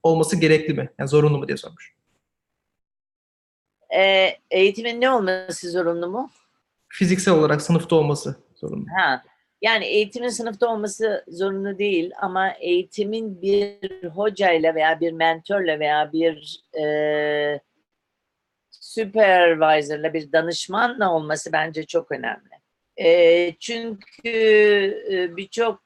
[0.03, 0.89] olması gerekli mi?
[0.99, 1.93] Yani zorunlu mu diye sormuş.
[3.95, 6.31] E, eğitimin ne olması zorunlu mu?
[6.89, 8.85] Fiziksel olarak sınıfta olması zorunlu.
[8.97, 9.23] Ha,
[9.63, 16.63] yani eğitimin sınıfta olması zorunlu değil ama eğitimin bir hocayla veya bir mentörle veya bir
[16.79, 17.59] e,
[18.71, 22.49] supervisor'la bir danışmanla olması bence çok önemli.
[22.97, 24.29] E, çünkü
[25.11, 25.83] e, birçok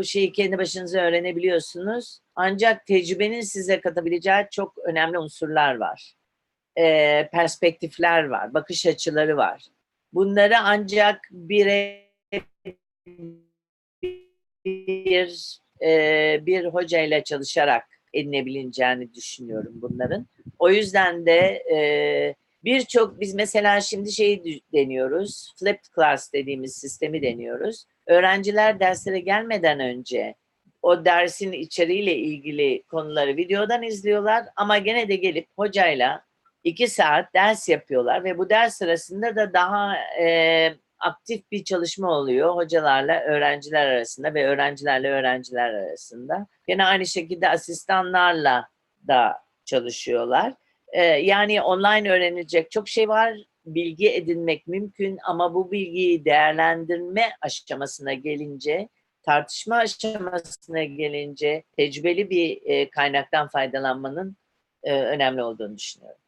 [0.00, 2.20] e, şeyi kendi başınıza öğrenebiliyorsunuz.
[2.34, 6.14] Ancak tecrübenin size katabileceği çok önemli unsurlar var.
[6.78, 9.62] E, perspektifler var, bakış açıları var.
[10.12, 12.06] Bunları ancak birey
[14.64, 20.26] bir e, bir hocayla çalışarak edinebileceğini düşünüyorum bunların.
[20.58, 21.78] O yüzden de e,
[22.64, 25.54] birçok biz mesela şimdi şeyi deniyoruz.
[25.58, 27.84] Flipped class dediğimiz sistemi deniyoruz.
[28.06, 30.34] Öğrenciler derslere gelmeden önce
[30.82, 36.22] o dersin içeriğiyle ilgili konuları videodan izliyorlar ama gene de gelip hocayla
[36.64, 42.56] iki saat ders yapıyorlar ve bu ders sırasında da daha e, aktif bir çalışma oluyor
[42.56, 46.46] hocalarla öğrenciler arasında ve öğrencilerle öğrenciler arasında.
[46.68, 48.68] Yine aynı şekilde asistanlarla
[49.08, 50.54] da çalışıyorlar.
[50.92, 53.34] Ee, yani online öğrenilecek çok şey var.
[53.64, 58.88] Bilgi edinmek mümkün ama bu bilgiyi değerlendirme aşamasına gelince,
[59.22, 64.36] tartışma aşamasına gelince tecrübeli bir e, kaynaktan faydalanmanın
[64.82, 66.20] e, önemli olduğunu düşünüyorum.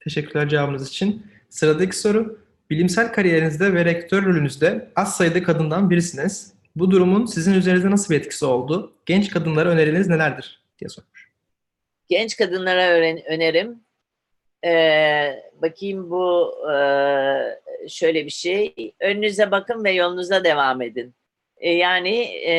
[0.00, 1.26] Teşekkürler cevabınız için.
[1.48, 2.38] Sıradaki soru,
[2.70, 6.52] bilimsel kariyerinizde ve rektör rolünüzde az sayıda kadından birisiniz.
[6.76, 8.92] Bu durumun sizin üzerinizde nasıl bir etkisi oldu?
[9.06, 10.62] Genç kadınlara önerileriniz nelerdir?
[10.80, 11.28] diye sormuş.
[12.08, 12.90] Genç kadınlara
[13.28, 13.80] önerim.
[14.64, 16.74] Ee, bakayım bu e,
[17.88, 18.94] şöyle bir şey.
[19.00, 21.14] Önünüze bakın ve yolunuza devam edin.
[21.56, 22.52] E, yani e,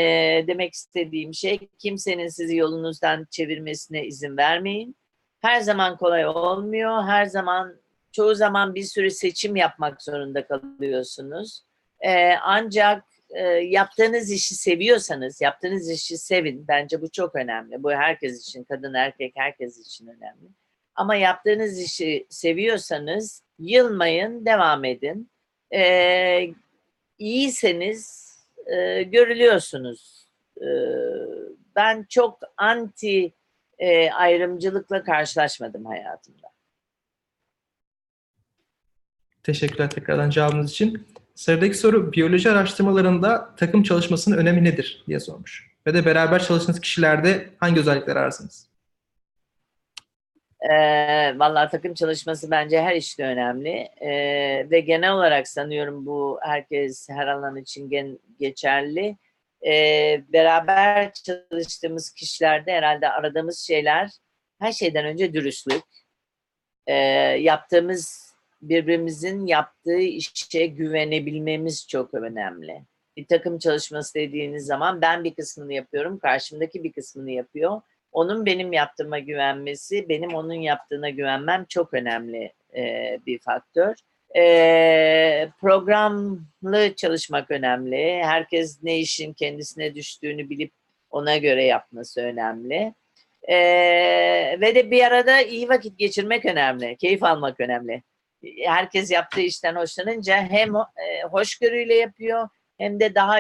[0.47, 4.95] demek istediğim şey kimsenin sizi yolunuzdan çevirmesine izin vermeyin.
[5.39, 7.03] Her zaman kolay olmuyor.
[7.03, 7.75] Her zaman
[8.11, 11.63] çoğu zaman bir sürü seçim yapmak zorunda kalıyorsunuz.
[11.99, 16.67] E, ancak e, yaptığınız işi seviyorsanız, yaptığınız işi sevin.
[16.67, 17.83] Bence bu çok önemli.
[17.83, 20.49] Bu herkes için, kadın erkek herkes için önemli.
[20.95, 25.31] Ama yaptığınız işi seviyorsanız yılmayın, devam edin.
[25.73, 26.47] E,
[27.19, 28.29] iyiyseniz
[28.65, 30.27] e, görülüyorsunuz.
[30.57, 30.67] E,
[31.75, 33.33] ben çok anti
[33.79, 36.47] e, ayrımcılıkla karşılaşmadım hayatımda.
[39.49, 41.07] Teşekkürler tekrardan cevabınız için.
[41.35, 45.71] Sıradaki soru, biyoloji araştırmalarında takım çalışmasının önemi nedir diye sormuş.
[45.87, 48.67] Ve de beraber çalıştığınız kişilerde hangi özellikler ararsınız?
[50.71, 57.09] Ee, vallahi takım çalışması bence her işte önemli Ee, ve genel olarak sanıyorum bu herkes
[57.09, 59.17] her alan için gen- geçerli.
[59.65, 64.09] Ee, beraber çalıştığımız kişilerde herhalde aradığımız şeyler
[64.59, 65.83] her şeyden önce dürüstlük.
[66.87, 66.93] Ee,
[67.39, 68.28] yaptığımız
[68.61, 72.83] birbirimizin yaptığı işe güvenebilmemiz çok önemli.
[73.17, 78.73] Bir takım çalışması dediğiniz zaman ben bir kısmını yapıyorum, karşımdaki bir kısmını yapıyor onun benim
[78.73, 83.95] yaptığıma güvenmesi, benim onun yaptığına güvenmem çok önemli e, bir faktör.
[84.35, 88.21] E, programlı çalışmak önemli.
[88.23, 90.71] Herkes ne işin kendisine düştüğünü bilip
[91.09, 92.93] ona göre yapması önemli.
[93.43, 93.57] E,
[94.61, 98.03] ve de bir arada iyi vakit geçirmek önemli, keyif almak önemli.
[98.65, 103.39] Herkes yaptığı işten hoşlanınca hem e, hoşgörüyle yapıyor hem de daha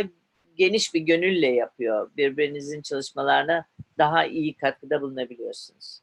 [0.55, 2.11] geniş bir gönülle yapıyor.
[2.17, 3.65] Birbirinizin çalışmalarına
[3.97, 6.01] daha iyi katkıda bulunabiliyorsunuz.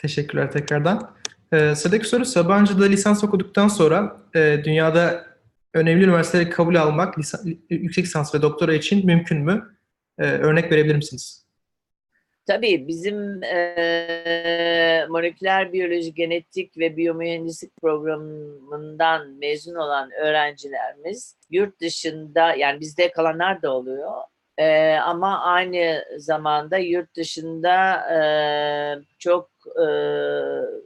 [0.00, 1.16] Teşekkürler tekrardan.
[1.52, 5.26] Ee, sıradaki soru, Sabancı'da lisans okuduktan sonra e, dünyada
[5.74, 7.40] önemli üniversitelere kabul almak, lisan,
[7.70, 9.76] yüksek lisans ve doktora için mümkün mü?
[10.18, 11.45] Ee, örnek verebilir misiniz?
[12.46, 22.80] Tabii bizim e, moleküler biyoloji, genetik ve biyomühendislik programından mezun olan öğrencilerimiz yurt dışında yani
[22.80, 24.12] bizde kalanlar da oluyor.
[24.58, 28.18] E, ama aynı zamanda yurt dışında e,
[29.18, 29.86] çok e,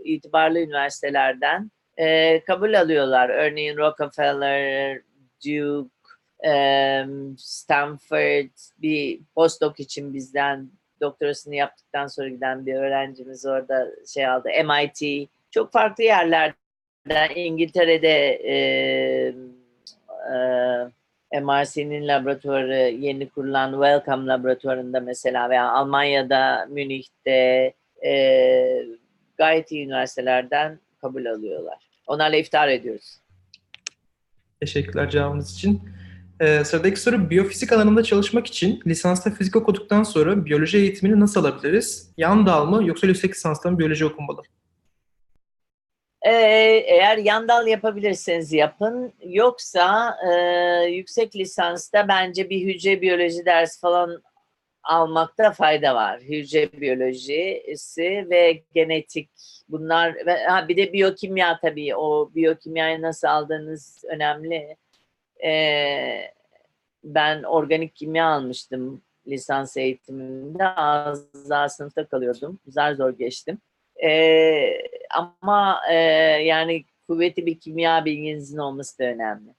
[0.04, 3.28] itibarlı üniversitelerden e, kabul alıyorlar.
[3.28, 5.00] Örneğin Rockefeller,
[5.46, 5.90] Duke,
[6.46, 7.04] e,
[7.38, 14.48] Stanford bir postdoc için bizden doktorasını yaptıktan sonra giden bir öğrencimiz orada şey aldı.
[14.64, 18.54] MIT çok farklı yerlerden İngiltere'de e,
[21.32, 27.72] e, MRC'nin laboratuvarı yeni kurulan Wellcome laboratuvarında mesela veya Almanya'da Münih'te
[28.04, 28.86] e,
[29.38, 31.78] gayet iyi üniversitelerden kabul alıyorlar.
[32.06, 33.20] Onlarla iftar ediyoruz.
[34.60, 35.82] Teşekkürler cevabınız için.
[36.40, 42.12] Ee, sıradaki soru biyofizik alanında çalışmak için lisansta fizik okuduktan sonra biyoloji eğitimini nasıl alabiliriz?
[42.16, 44.42] Yan dal mı yoksa yüksek lisanstan biyoloji okunmalı?
[46.22, 46.32] Ee,
[46.86, 49.12] eğer yan dal yapabilirseniz yapın.
[49.26, 50.34] Yoksa e,
[50.84, 54.22] yüksek lisansta bence bir hücre biyoloji dersi falan
[54.82, 56.20] almakta fayda var.
[56.20, 59.30] Hücre biyolojisi ve genetik
[59.68, 60.14] bunlar
[60.48, 64.76] ha, bir de biyokimya tabii o biyokimyayı nasıl aldığınız önemli.
[65.44, 66.34] Ee,
[67.04, 70.66] ben organik kimya almıştım lisans eğitiminde.
[70.66, 72.60] Az daha sınıfta kalıyordum.
[72.66, 73.58] Zar zor geçtim.
[74.04, 74.72] Ee,
[75.10, 75.94] ama e,
[76.44, 79.54] yani kuvvetli bir kimya bilginizin olması da önemli.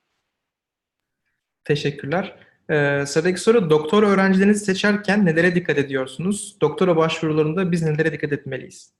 [1.63, 2.35] Teşekkürler.
[2.69, 6.57] Ee, sıradaki soru doktor öğrencilerinizi seçerken nelere dikkat ediyorsunuz?
[6.61, 8.93] Doktora başvurularında biz nelere dikkat etmeliyiz?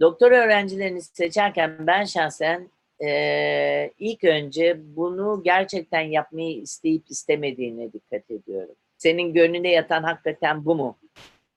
[0.00, 2.70] Doktor öğrencilerini seçerken ben şahsen
[3.02, 8.74] e, ilk önce bunu gerçekten yapmayı isteyip istemediğine dikkat ediyorum.
[8.98, 10.98] Senin gönlüne yatan hakikaten bu mu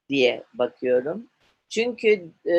[0.09, 1.27] diye bakıyorum.
[1.69, 2.55] Çünkü e,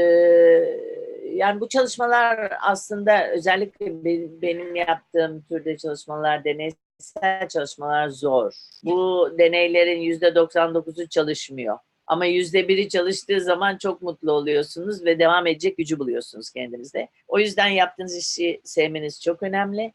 [1.32, 4.04] yani bu çalışmalar aslında özellikle
[4.42, 8.52] benim yaptığım türde çalışmalar, deneysel çalışmalar zor.
[8.84, 11.78] Bu deneylerin yüzde 99'u çalışmıyor.
[12.06, 17.08] Ama yüzde biri çalıştığı zaman çok mutlu oluyorsunuz ve devam edecek gücü buluyorsunuz kendinizde.
[17.28, 19.92] O yüzden yaptığınız işi sevmeniz çok önemli.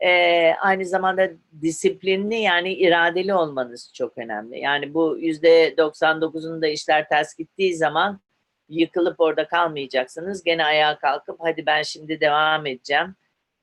[0.00, 1.30] Ee, aynı zamanda
[1.62, 4.60] disiplinli yani iradeli olmanız çok önemli.
[4.60, 8.20] Yani bu yüzde 99'unda işler ters gittiği zaman
[8.68, 10.44] yıkılıp orada kalmayacaksınız.
[10.44, 13.14] Gene ayağa kalkıp hadi ben şimdi devam edeceğim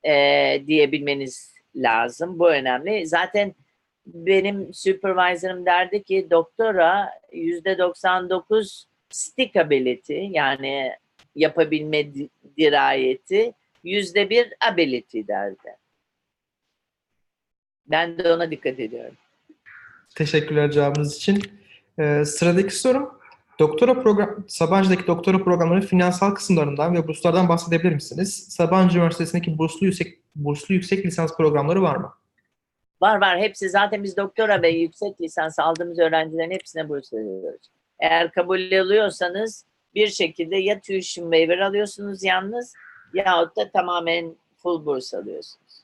[0.04, 0.14] e,
[0.68, 2.40] diyebilmeniz lazım.
[2.40, 3.08] Bu önemli.
[3.08, 3.56] Zaten
[4.14, 10.92] benim supervisor'ım derdi ki doktora yüzde 99 stickability yani
[11.36, 12.08] yapabilme
[12.58, 13.54] dirayeti
[13.84, 15.76] yüzde bir ability derdi.
[17.88, 19.16] Ben de ona dikkat ediyorum.
[20.16, 21.42] Teşekkürler cevabınız için.
[22.00, 23.18] Ee, sıradaki sorum
[23.60, 28.48] Doktora program, Sabancı'daki doktora programlarının finansal kısımlarından ve burslardan bahsedebilir misiniz?
[28.50, 32.14] Sabancı Üniversitesi'ndeki burslu yüksek, burslu yüksek lisans programları var mı?
[33.02, 33.40] Var var.
[33.40, 37.72] Hepsi zaten biz doktora ve yüksek lisans aldığımız öğrencilerin hepsine burs veriyoruz.
[38.00, 42.74] Eğer kabul alıyorsanız bir şekilde ya tuition waiver alıyorsunuz yalnız
[43.14, 45.84] yahut da tamamen full burs alıyorsunuz.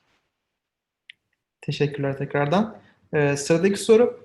[1.60, 2.76] Teşekkürler tekrardan.
[3.14, 4.24] Ee, sıradaki soru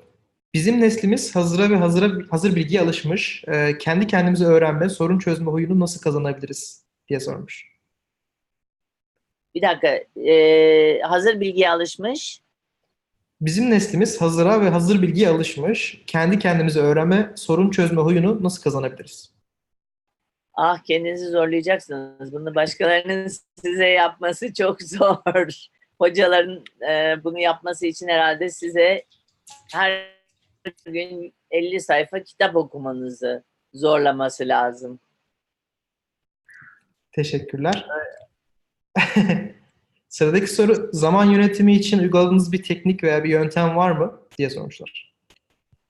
[0.54, 3.44] Bizim neslimiz hazıra ve hazıra hazır bilgiye alışmış.
[3.48, 7.66] E, kendi kendimize öğrenme, sorun çözme huyunu nasıl kazanabiliriz diye sormuş.
[9.56, 9.88] Bir dakika.
[10.22, 12.42] E, hazır bilgiye alışmış.
[13.42, 16.04] Bizim neslimiz hazıra ve hazır bilgiye alışmış.
[16.08, 19.34] Kendi kendimize öğrenme, sorun çözme huyunu nasıl kazanabiliriz?
[20.54, 22.34] Ah kendinizi zorlayacaksınız.
[22.34, 23.32] Bunu başkalarının
[23.62, 25.68] size yapması çok zor.
[26.00, 29.06] Hocaların e, bunu yapması için herhalde size
[29.74, 30.20] her
[30.86, 35.00] gün 50 sayfa kitap okumanızı zorlaması lazım.
[37.12, 37.86] Teşekkürler.
[40.10, 45.14] Sıradaki soru zaman yönetimi için uyguladığınız bir teknik veya bir yöntem var mı diye sormuşlar.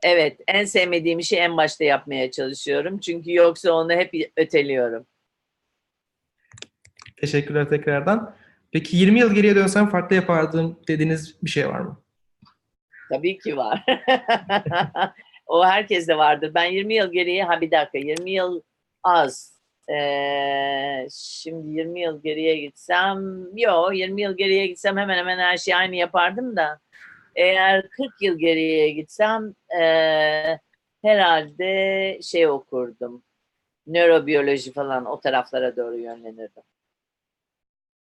[0.04, 3.00] Evet, en sevmediğim işi en başta yapmaya çalışıyorum.
[3.00, 5.06] Çünkü yoksa onu hep öteliyorum.
[7.18, 8.36] Teşekkürler tekrardan.
[8.72, 12.02] Peki 20 yıl geriye dönsem farklı yapardım dediğiniz bir şey var mı?
[13.10, 13.86] Tabii ki var.
[15.46, 16.52] o herkeste vardır.
[16.56, 18.62] Ben 20 yıl geriye, ha bir dakika 20 yıl
[19.04, 19.59] az.
[19.90, 25.76] Ee, şimdi 20 yıl geriye gitsem, yo 20 yıl geriye gitsem hemen hemen her şeyi
[25.76, 26.80] aynı yapardım da.
[27.36, 29.84] Eğer 40 yıl geriye gitsem e,
[31.02, 33.24] herhalde şey okurdum.
[33.88, 36.64] Nörobiyoloji falan o taraflara doğru yönlenirdim.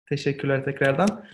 [0.09, 1.24] Teşekkürler tekrardan.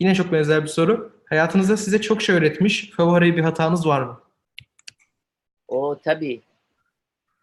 [0.00, 1.12] Yine çok benzer bir soru.
[1.24, 4.20] Hayatınızda size çok şey öğretmiş, favori bir hatanız var mı?
[5.68, 6.42] O tabii.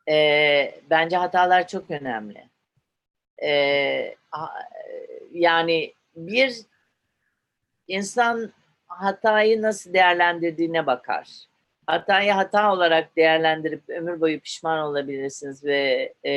[0.09, 2.48] Ee, bence hatalar çok önemli.
[3.43, 4.15] Ee,
[5.31, 6.55] yani bir
[7.87, 8.53] insan
[8.87, 11.27] hatayı nasıl değerlendirdiğine bakar.
[11.87, 16.33] Hatayı hata olarak değerlendirip ömür boyu pişman olabilirsiniz ve e,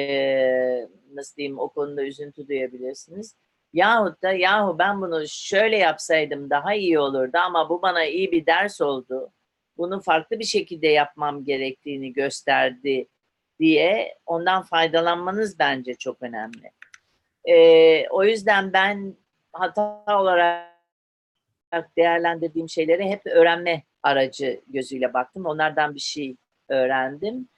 [1.14, 3.36] nasıl diyeyim o konuda üzüntü duyabilirsiniz.
[3.72, 8.46] Yahut da yahu ben bunu şöyle yapsaydım daha iyi olurdu ama bu bana iyi bir
[8.46, 9.32] ders oldu.
[9.76, 13.08] Bunu farklı bir şekilde yapmam gerektiğini gösterdi
[13.60, 16.70] diye ondan faydalanmanız bence çok önemli.
[17.44, 19.16] Ee, o yüzden ben
[19.52, 20.72] hata olarak
[21.96, 25.46] değerlendirdiğim şeyleri hep öğrenme aracı gözüyle baktım.
[25.46, 26.36] Onlardan bir şey
[26.68, 27.48] öğrendim.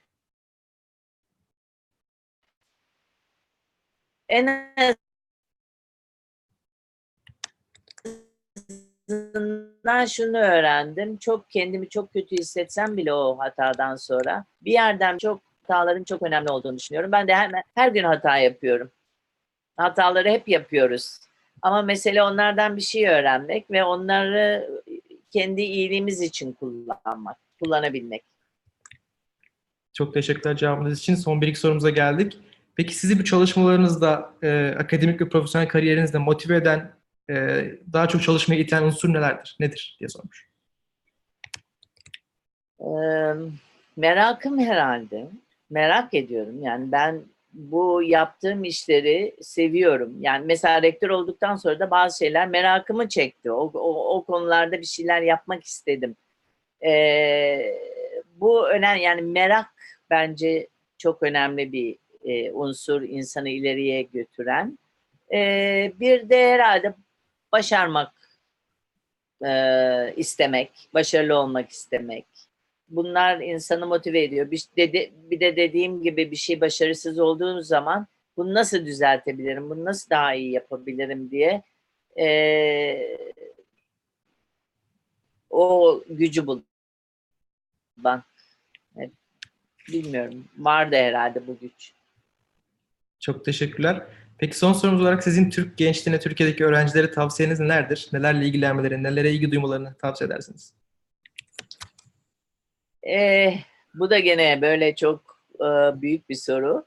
[4.29, 4.47] En
[9.09, 11.17] azından şunu öğrendim.
[11.17, 16.51] Çok kendimi çok kötü hissetsem bile o hatadan sonra bir yerden çok hataların çok önemli
[16.51, 17.13] olduğunu düşünüyorum.
[17.13, 18.91] Ben de hemen her gün hata yapıyorum.
[19.77, 21.19] Hataları hep yapıyoruz.
[21.63, 24.71] Ama mesele onlardan bir şey öğrenmek ve onları
[25.31, 28.25] kendi iyiliğimiz için kullanmak, kullanabilmek.
[29.93, 31.15] Çok teşekkürler cevabınız için.
[31.15, 32.39] Son bir iki sorumuza geldik.
[32.77, 36.93] Peki sizi bu çalışmalarınızda, e, akademik ve profesyonel kariyerinizde motive eden
[37.31, 40.49] e, daha çok çalışmaya iten unsur nelerdir, nedir diye sormuş.
[42.81, 42.89] E,
[43.97, 45.29] merakım herhalde.
[45.71, 46.63] Merak ediyorum.
[46.63, 47.23] Yani ben
[47.55, 50.17] bu yaptığım işleri seviyorum.
[50.21, 53.51] Yani mesela rektör olduktan sonra da bazı şeyler merakımı çekti.
[53.51, 56.17] O, o, o konularda bir şeyler yapmak istedim.
[56.87, 57.75] Ee,
[58.37, 59.67] bu önemli yani merak
[60.11, 64.79] bence çok önemli bir e, unsur insanı ileriye götüren.
[65.33, 66.95] Ee, bir de herhalde
[67.53, 68.13] başarmak
[69.47, 72.27] e, istemek, başarılı olmak istemek.
[72.89, 74.51] Bunlar insanı motive ediyor.
[74.51, 78.07] Bir, dedi, bir de dediğim gibi bir şey başarısız olduğu zaman
[78.37, 81.63] bunu nasıl düzeltebilirim, bunu nasıl daha iyi yapabilirim diye
[82.19, 83.19] e,
[85.51, 86.63] o gücü bul.
[87.97, 88.23] Ben
[88.97, 89.11] evet,
[89.89, 90.49] bilmiyorum.
[90.59, 91.93] Vardı herhalde bu güç.
[93.21, 94.07] Çok teşekkürler.
[94.39, 98.09] Peki son sorumuz olarak sizin Türk gençliğine, Türkiye'deki öğrencilere tavsiyeniz nelerdir?
[98.13, 100.73] Nelerle ilgilenmeleri, nelere ilgi duymalarını tavsiye edersiniz?
[103.09, 103.55] Ee,
[103.95, 106.87] bu da gene böyle çok e, büyük bir soru.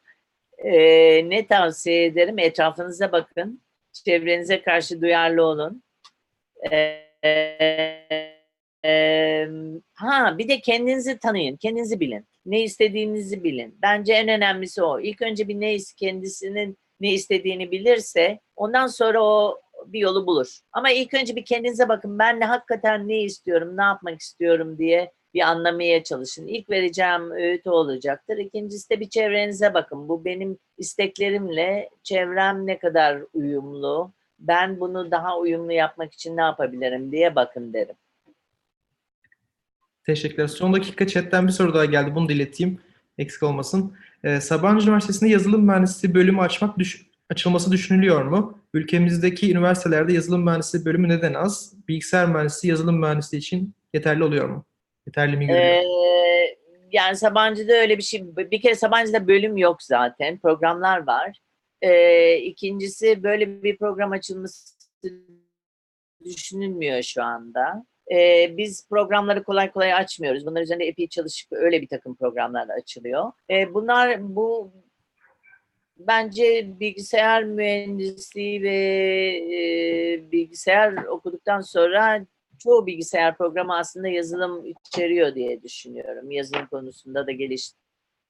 [0.57, 2.39] Ee, ne tavsiye ederim?
[2.39, 3.61] Etrafınıza bakın.
[3.93, 5.83] Çevrenize karşı duyarlı olun.
[6.71, 7.07] Ee,
[8.85, 9.47] e,
[9.93, 12.25] ha bir de kendinizi tanıyın, kendinizi bilin.
[12.45, 13.79] Ne istediğinizi bilin.
[13.81, 14.99] Bence en önemlisi o.
[14.99, 20.59] İlk önce bir ne kendisinin ne istediğini bilirse ondan sonra o bir yolu bulur.
[20.71, 22.19] Ama ilk önce bir kendinize bakın.
[22.19, 26.47] Ben ne hakikaten ne istiyorum, ne yapmak istiyorum diye bir anlamaya çalışın.
[26.47, 28.37] İlk vereceğim öğüt o olacaktır.
[28.37, 30.09] İkincisi de bir çevrenize bakın.
[30.09, 34.11] Bu benim isteklerimle çevrem ne kadar uyumlu.
[34.39, 37.95] Ben bunu daha uyumlu yapmak için ne yapabilirim diye bakın derim.
[40.05, 40.47] Teşekkürler.
[40.47, 42.15] Son dakika chatten bir soru daha geldi.
[42.15, 42.79] Bunu da ileteyim.
[43.17, 43.93] Eksik olmasın.
[44.23, 48.59] Ee, Sabancı Üniversitesi'nde yazılım mühendisliği bölümü açmak düş- açılması düşünülüyor mu?
[48.73, 51.73] Ülkemizdeki üniversitelerde yazılım mühendisliği bölümü neden az?
[51.87, 54.65] Bilgisayar mühendisliği yazılım mühendisliği için yeterli oluyor mu?
[55.07, 55.63] Yeterli mi görüyor?
[55.63, 56.57] Ee,
[56.91, 61.39] yani Sabancı'da öyle bir şey, bir kere Sabancı'da bölüm yok zaten, programlar var.
[61.81, 64.77] Ee, ikincisi böyle bir program açılması
[66.25, 67.85] düşünülmüyor şu anda.
[68.11, 70.45] Ee, biz programları kolay kolay açmıyoruz.
[70.45, 73.31] Bunlar üzerinde epey çalışıp öyle bir takım programlar açılıyor.
[73.49, 74.73] Ee, bunlar bu
[75.97, 78.75] bence bilgisayar mühendisliği ve
[79.53, 82.25] e, bilgisayar okuduktan sonra
[82.59, 86.31] çoğu bilgisayar programı aslında yazılım içeriyor diye düşünüyorum.
[86.31, 87.71] Yazılım konusunda da geliş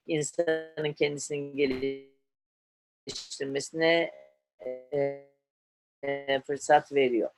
[0.07, 1.55] insanın kendisini
[3.05, 4.11] geliştirmesine
[4.65, 4.69] e,
[6.03, 7.29] e, fırsat veriyor.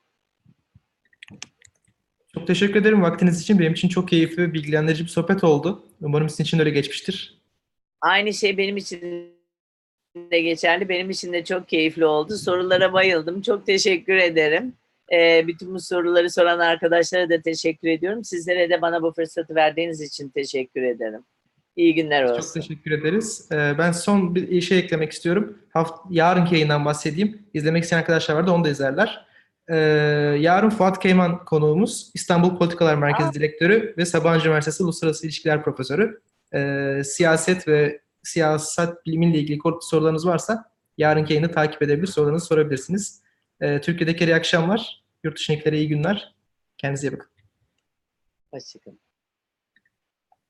[2.34, 3.60] Çok teşekkür ederim vaktiniz için.
[3.60, 5.88] Benim için çok keyifli ve bilgilendirici bir sohbet oldu.
[6.02, 7.42] Umarım sizin için de öyle geçmiştir.
[8.02, 9.34] Aynı şey benim için
[10.16, 10.90] de geçerli.
[10.90, 12.38] Benim için de çok keyifli oldu.
[12.38, 13.42] Sorulara bayıldım.
[13.42, 14.74] Çok teşekkür ederim.
[15.14, 18.24] Ee, bütün bu soruları soran arkadaşlara da teşekkür ediyorum.
[18.24, 21.22] Sizlere de bana bu fırsatı verdiğiniz için teşekkür ederim.
[21.76, 22.42] İyi günler olsun.
[22.42, 23.50] Çok teşekkür ederiz.
[23.52, 25.58] Ee, ben son bir şey eklemek istiyorum.
[25.74, 27.42] Haft yarınki yayından bahsedeyim.
[27.54, 29.26] İzlemek isteyen arkadaşlar var da onu da izlerler.
[29.70, 29.76] Ee,
[30.40, 32.12] yarın Fuat Keyman konuğumuz.
[32.14, 33.34] İstanbul Politikalar Merkezi Aa.
[33.34, 36.22] Direktörü ve Sabancı Üniversitesi Uluslararası İlişkiler Profesörü.
[36.54, 40.64] Ee, siyaset ve siyaset bilimiyle ilgili sorularınız varsa
[40.98, 43.22] yarınki yayını takip edebilir, sorularınızı sorabilirsiniz.
[43.62, 45.04] Ee, Türkiye'deki iyi akşamlar.
[45.24, 46.36] Yurt dışındakilere iyi günler.
[46.78, 47.30] Kendinize iyi bakın.
[48.52, 49.00] Hoşçakalın.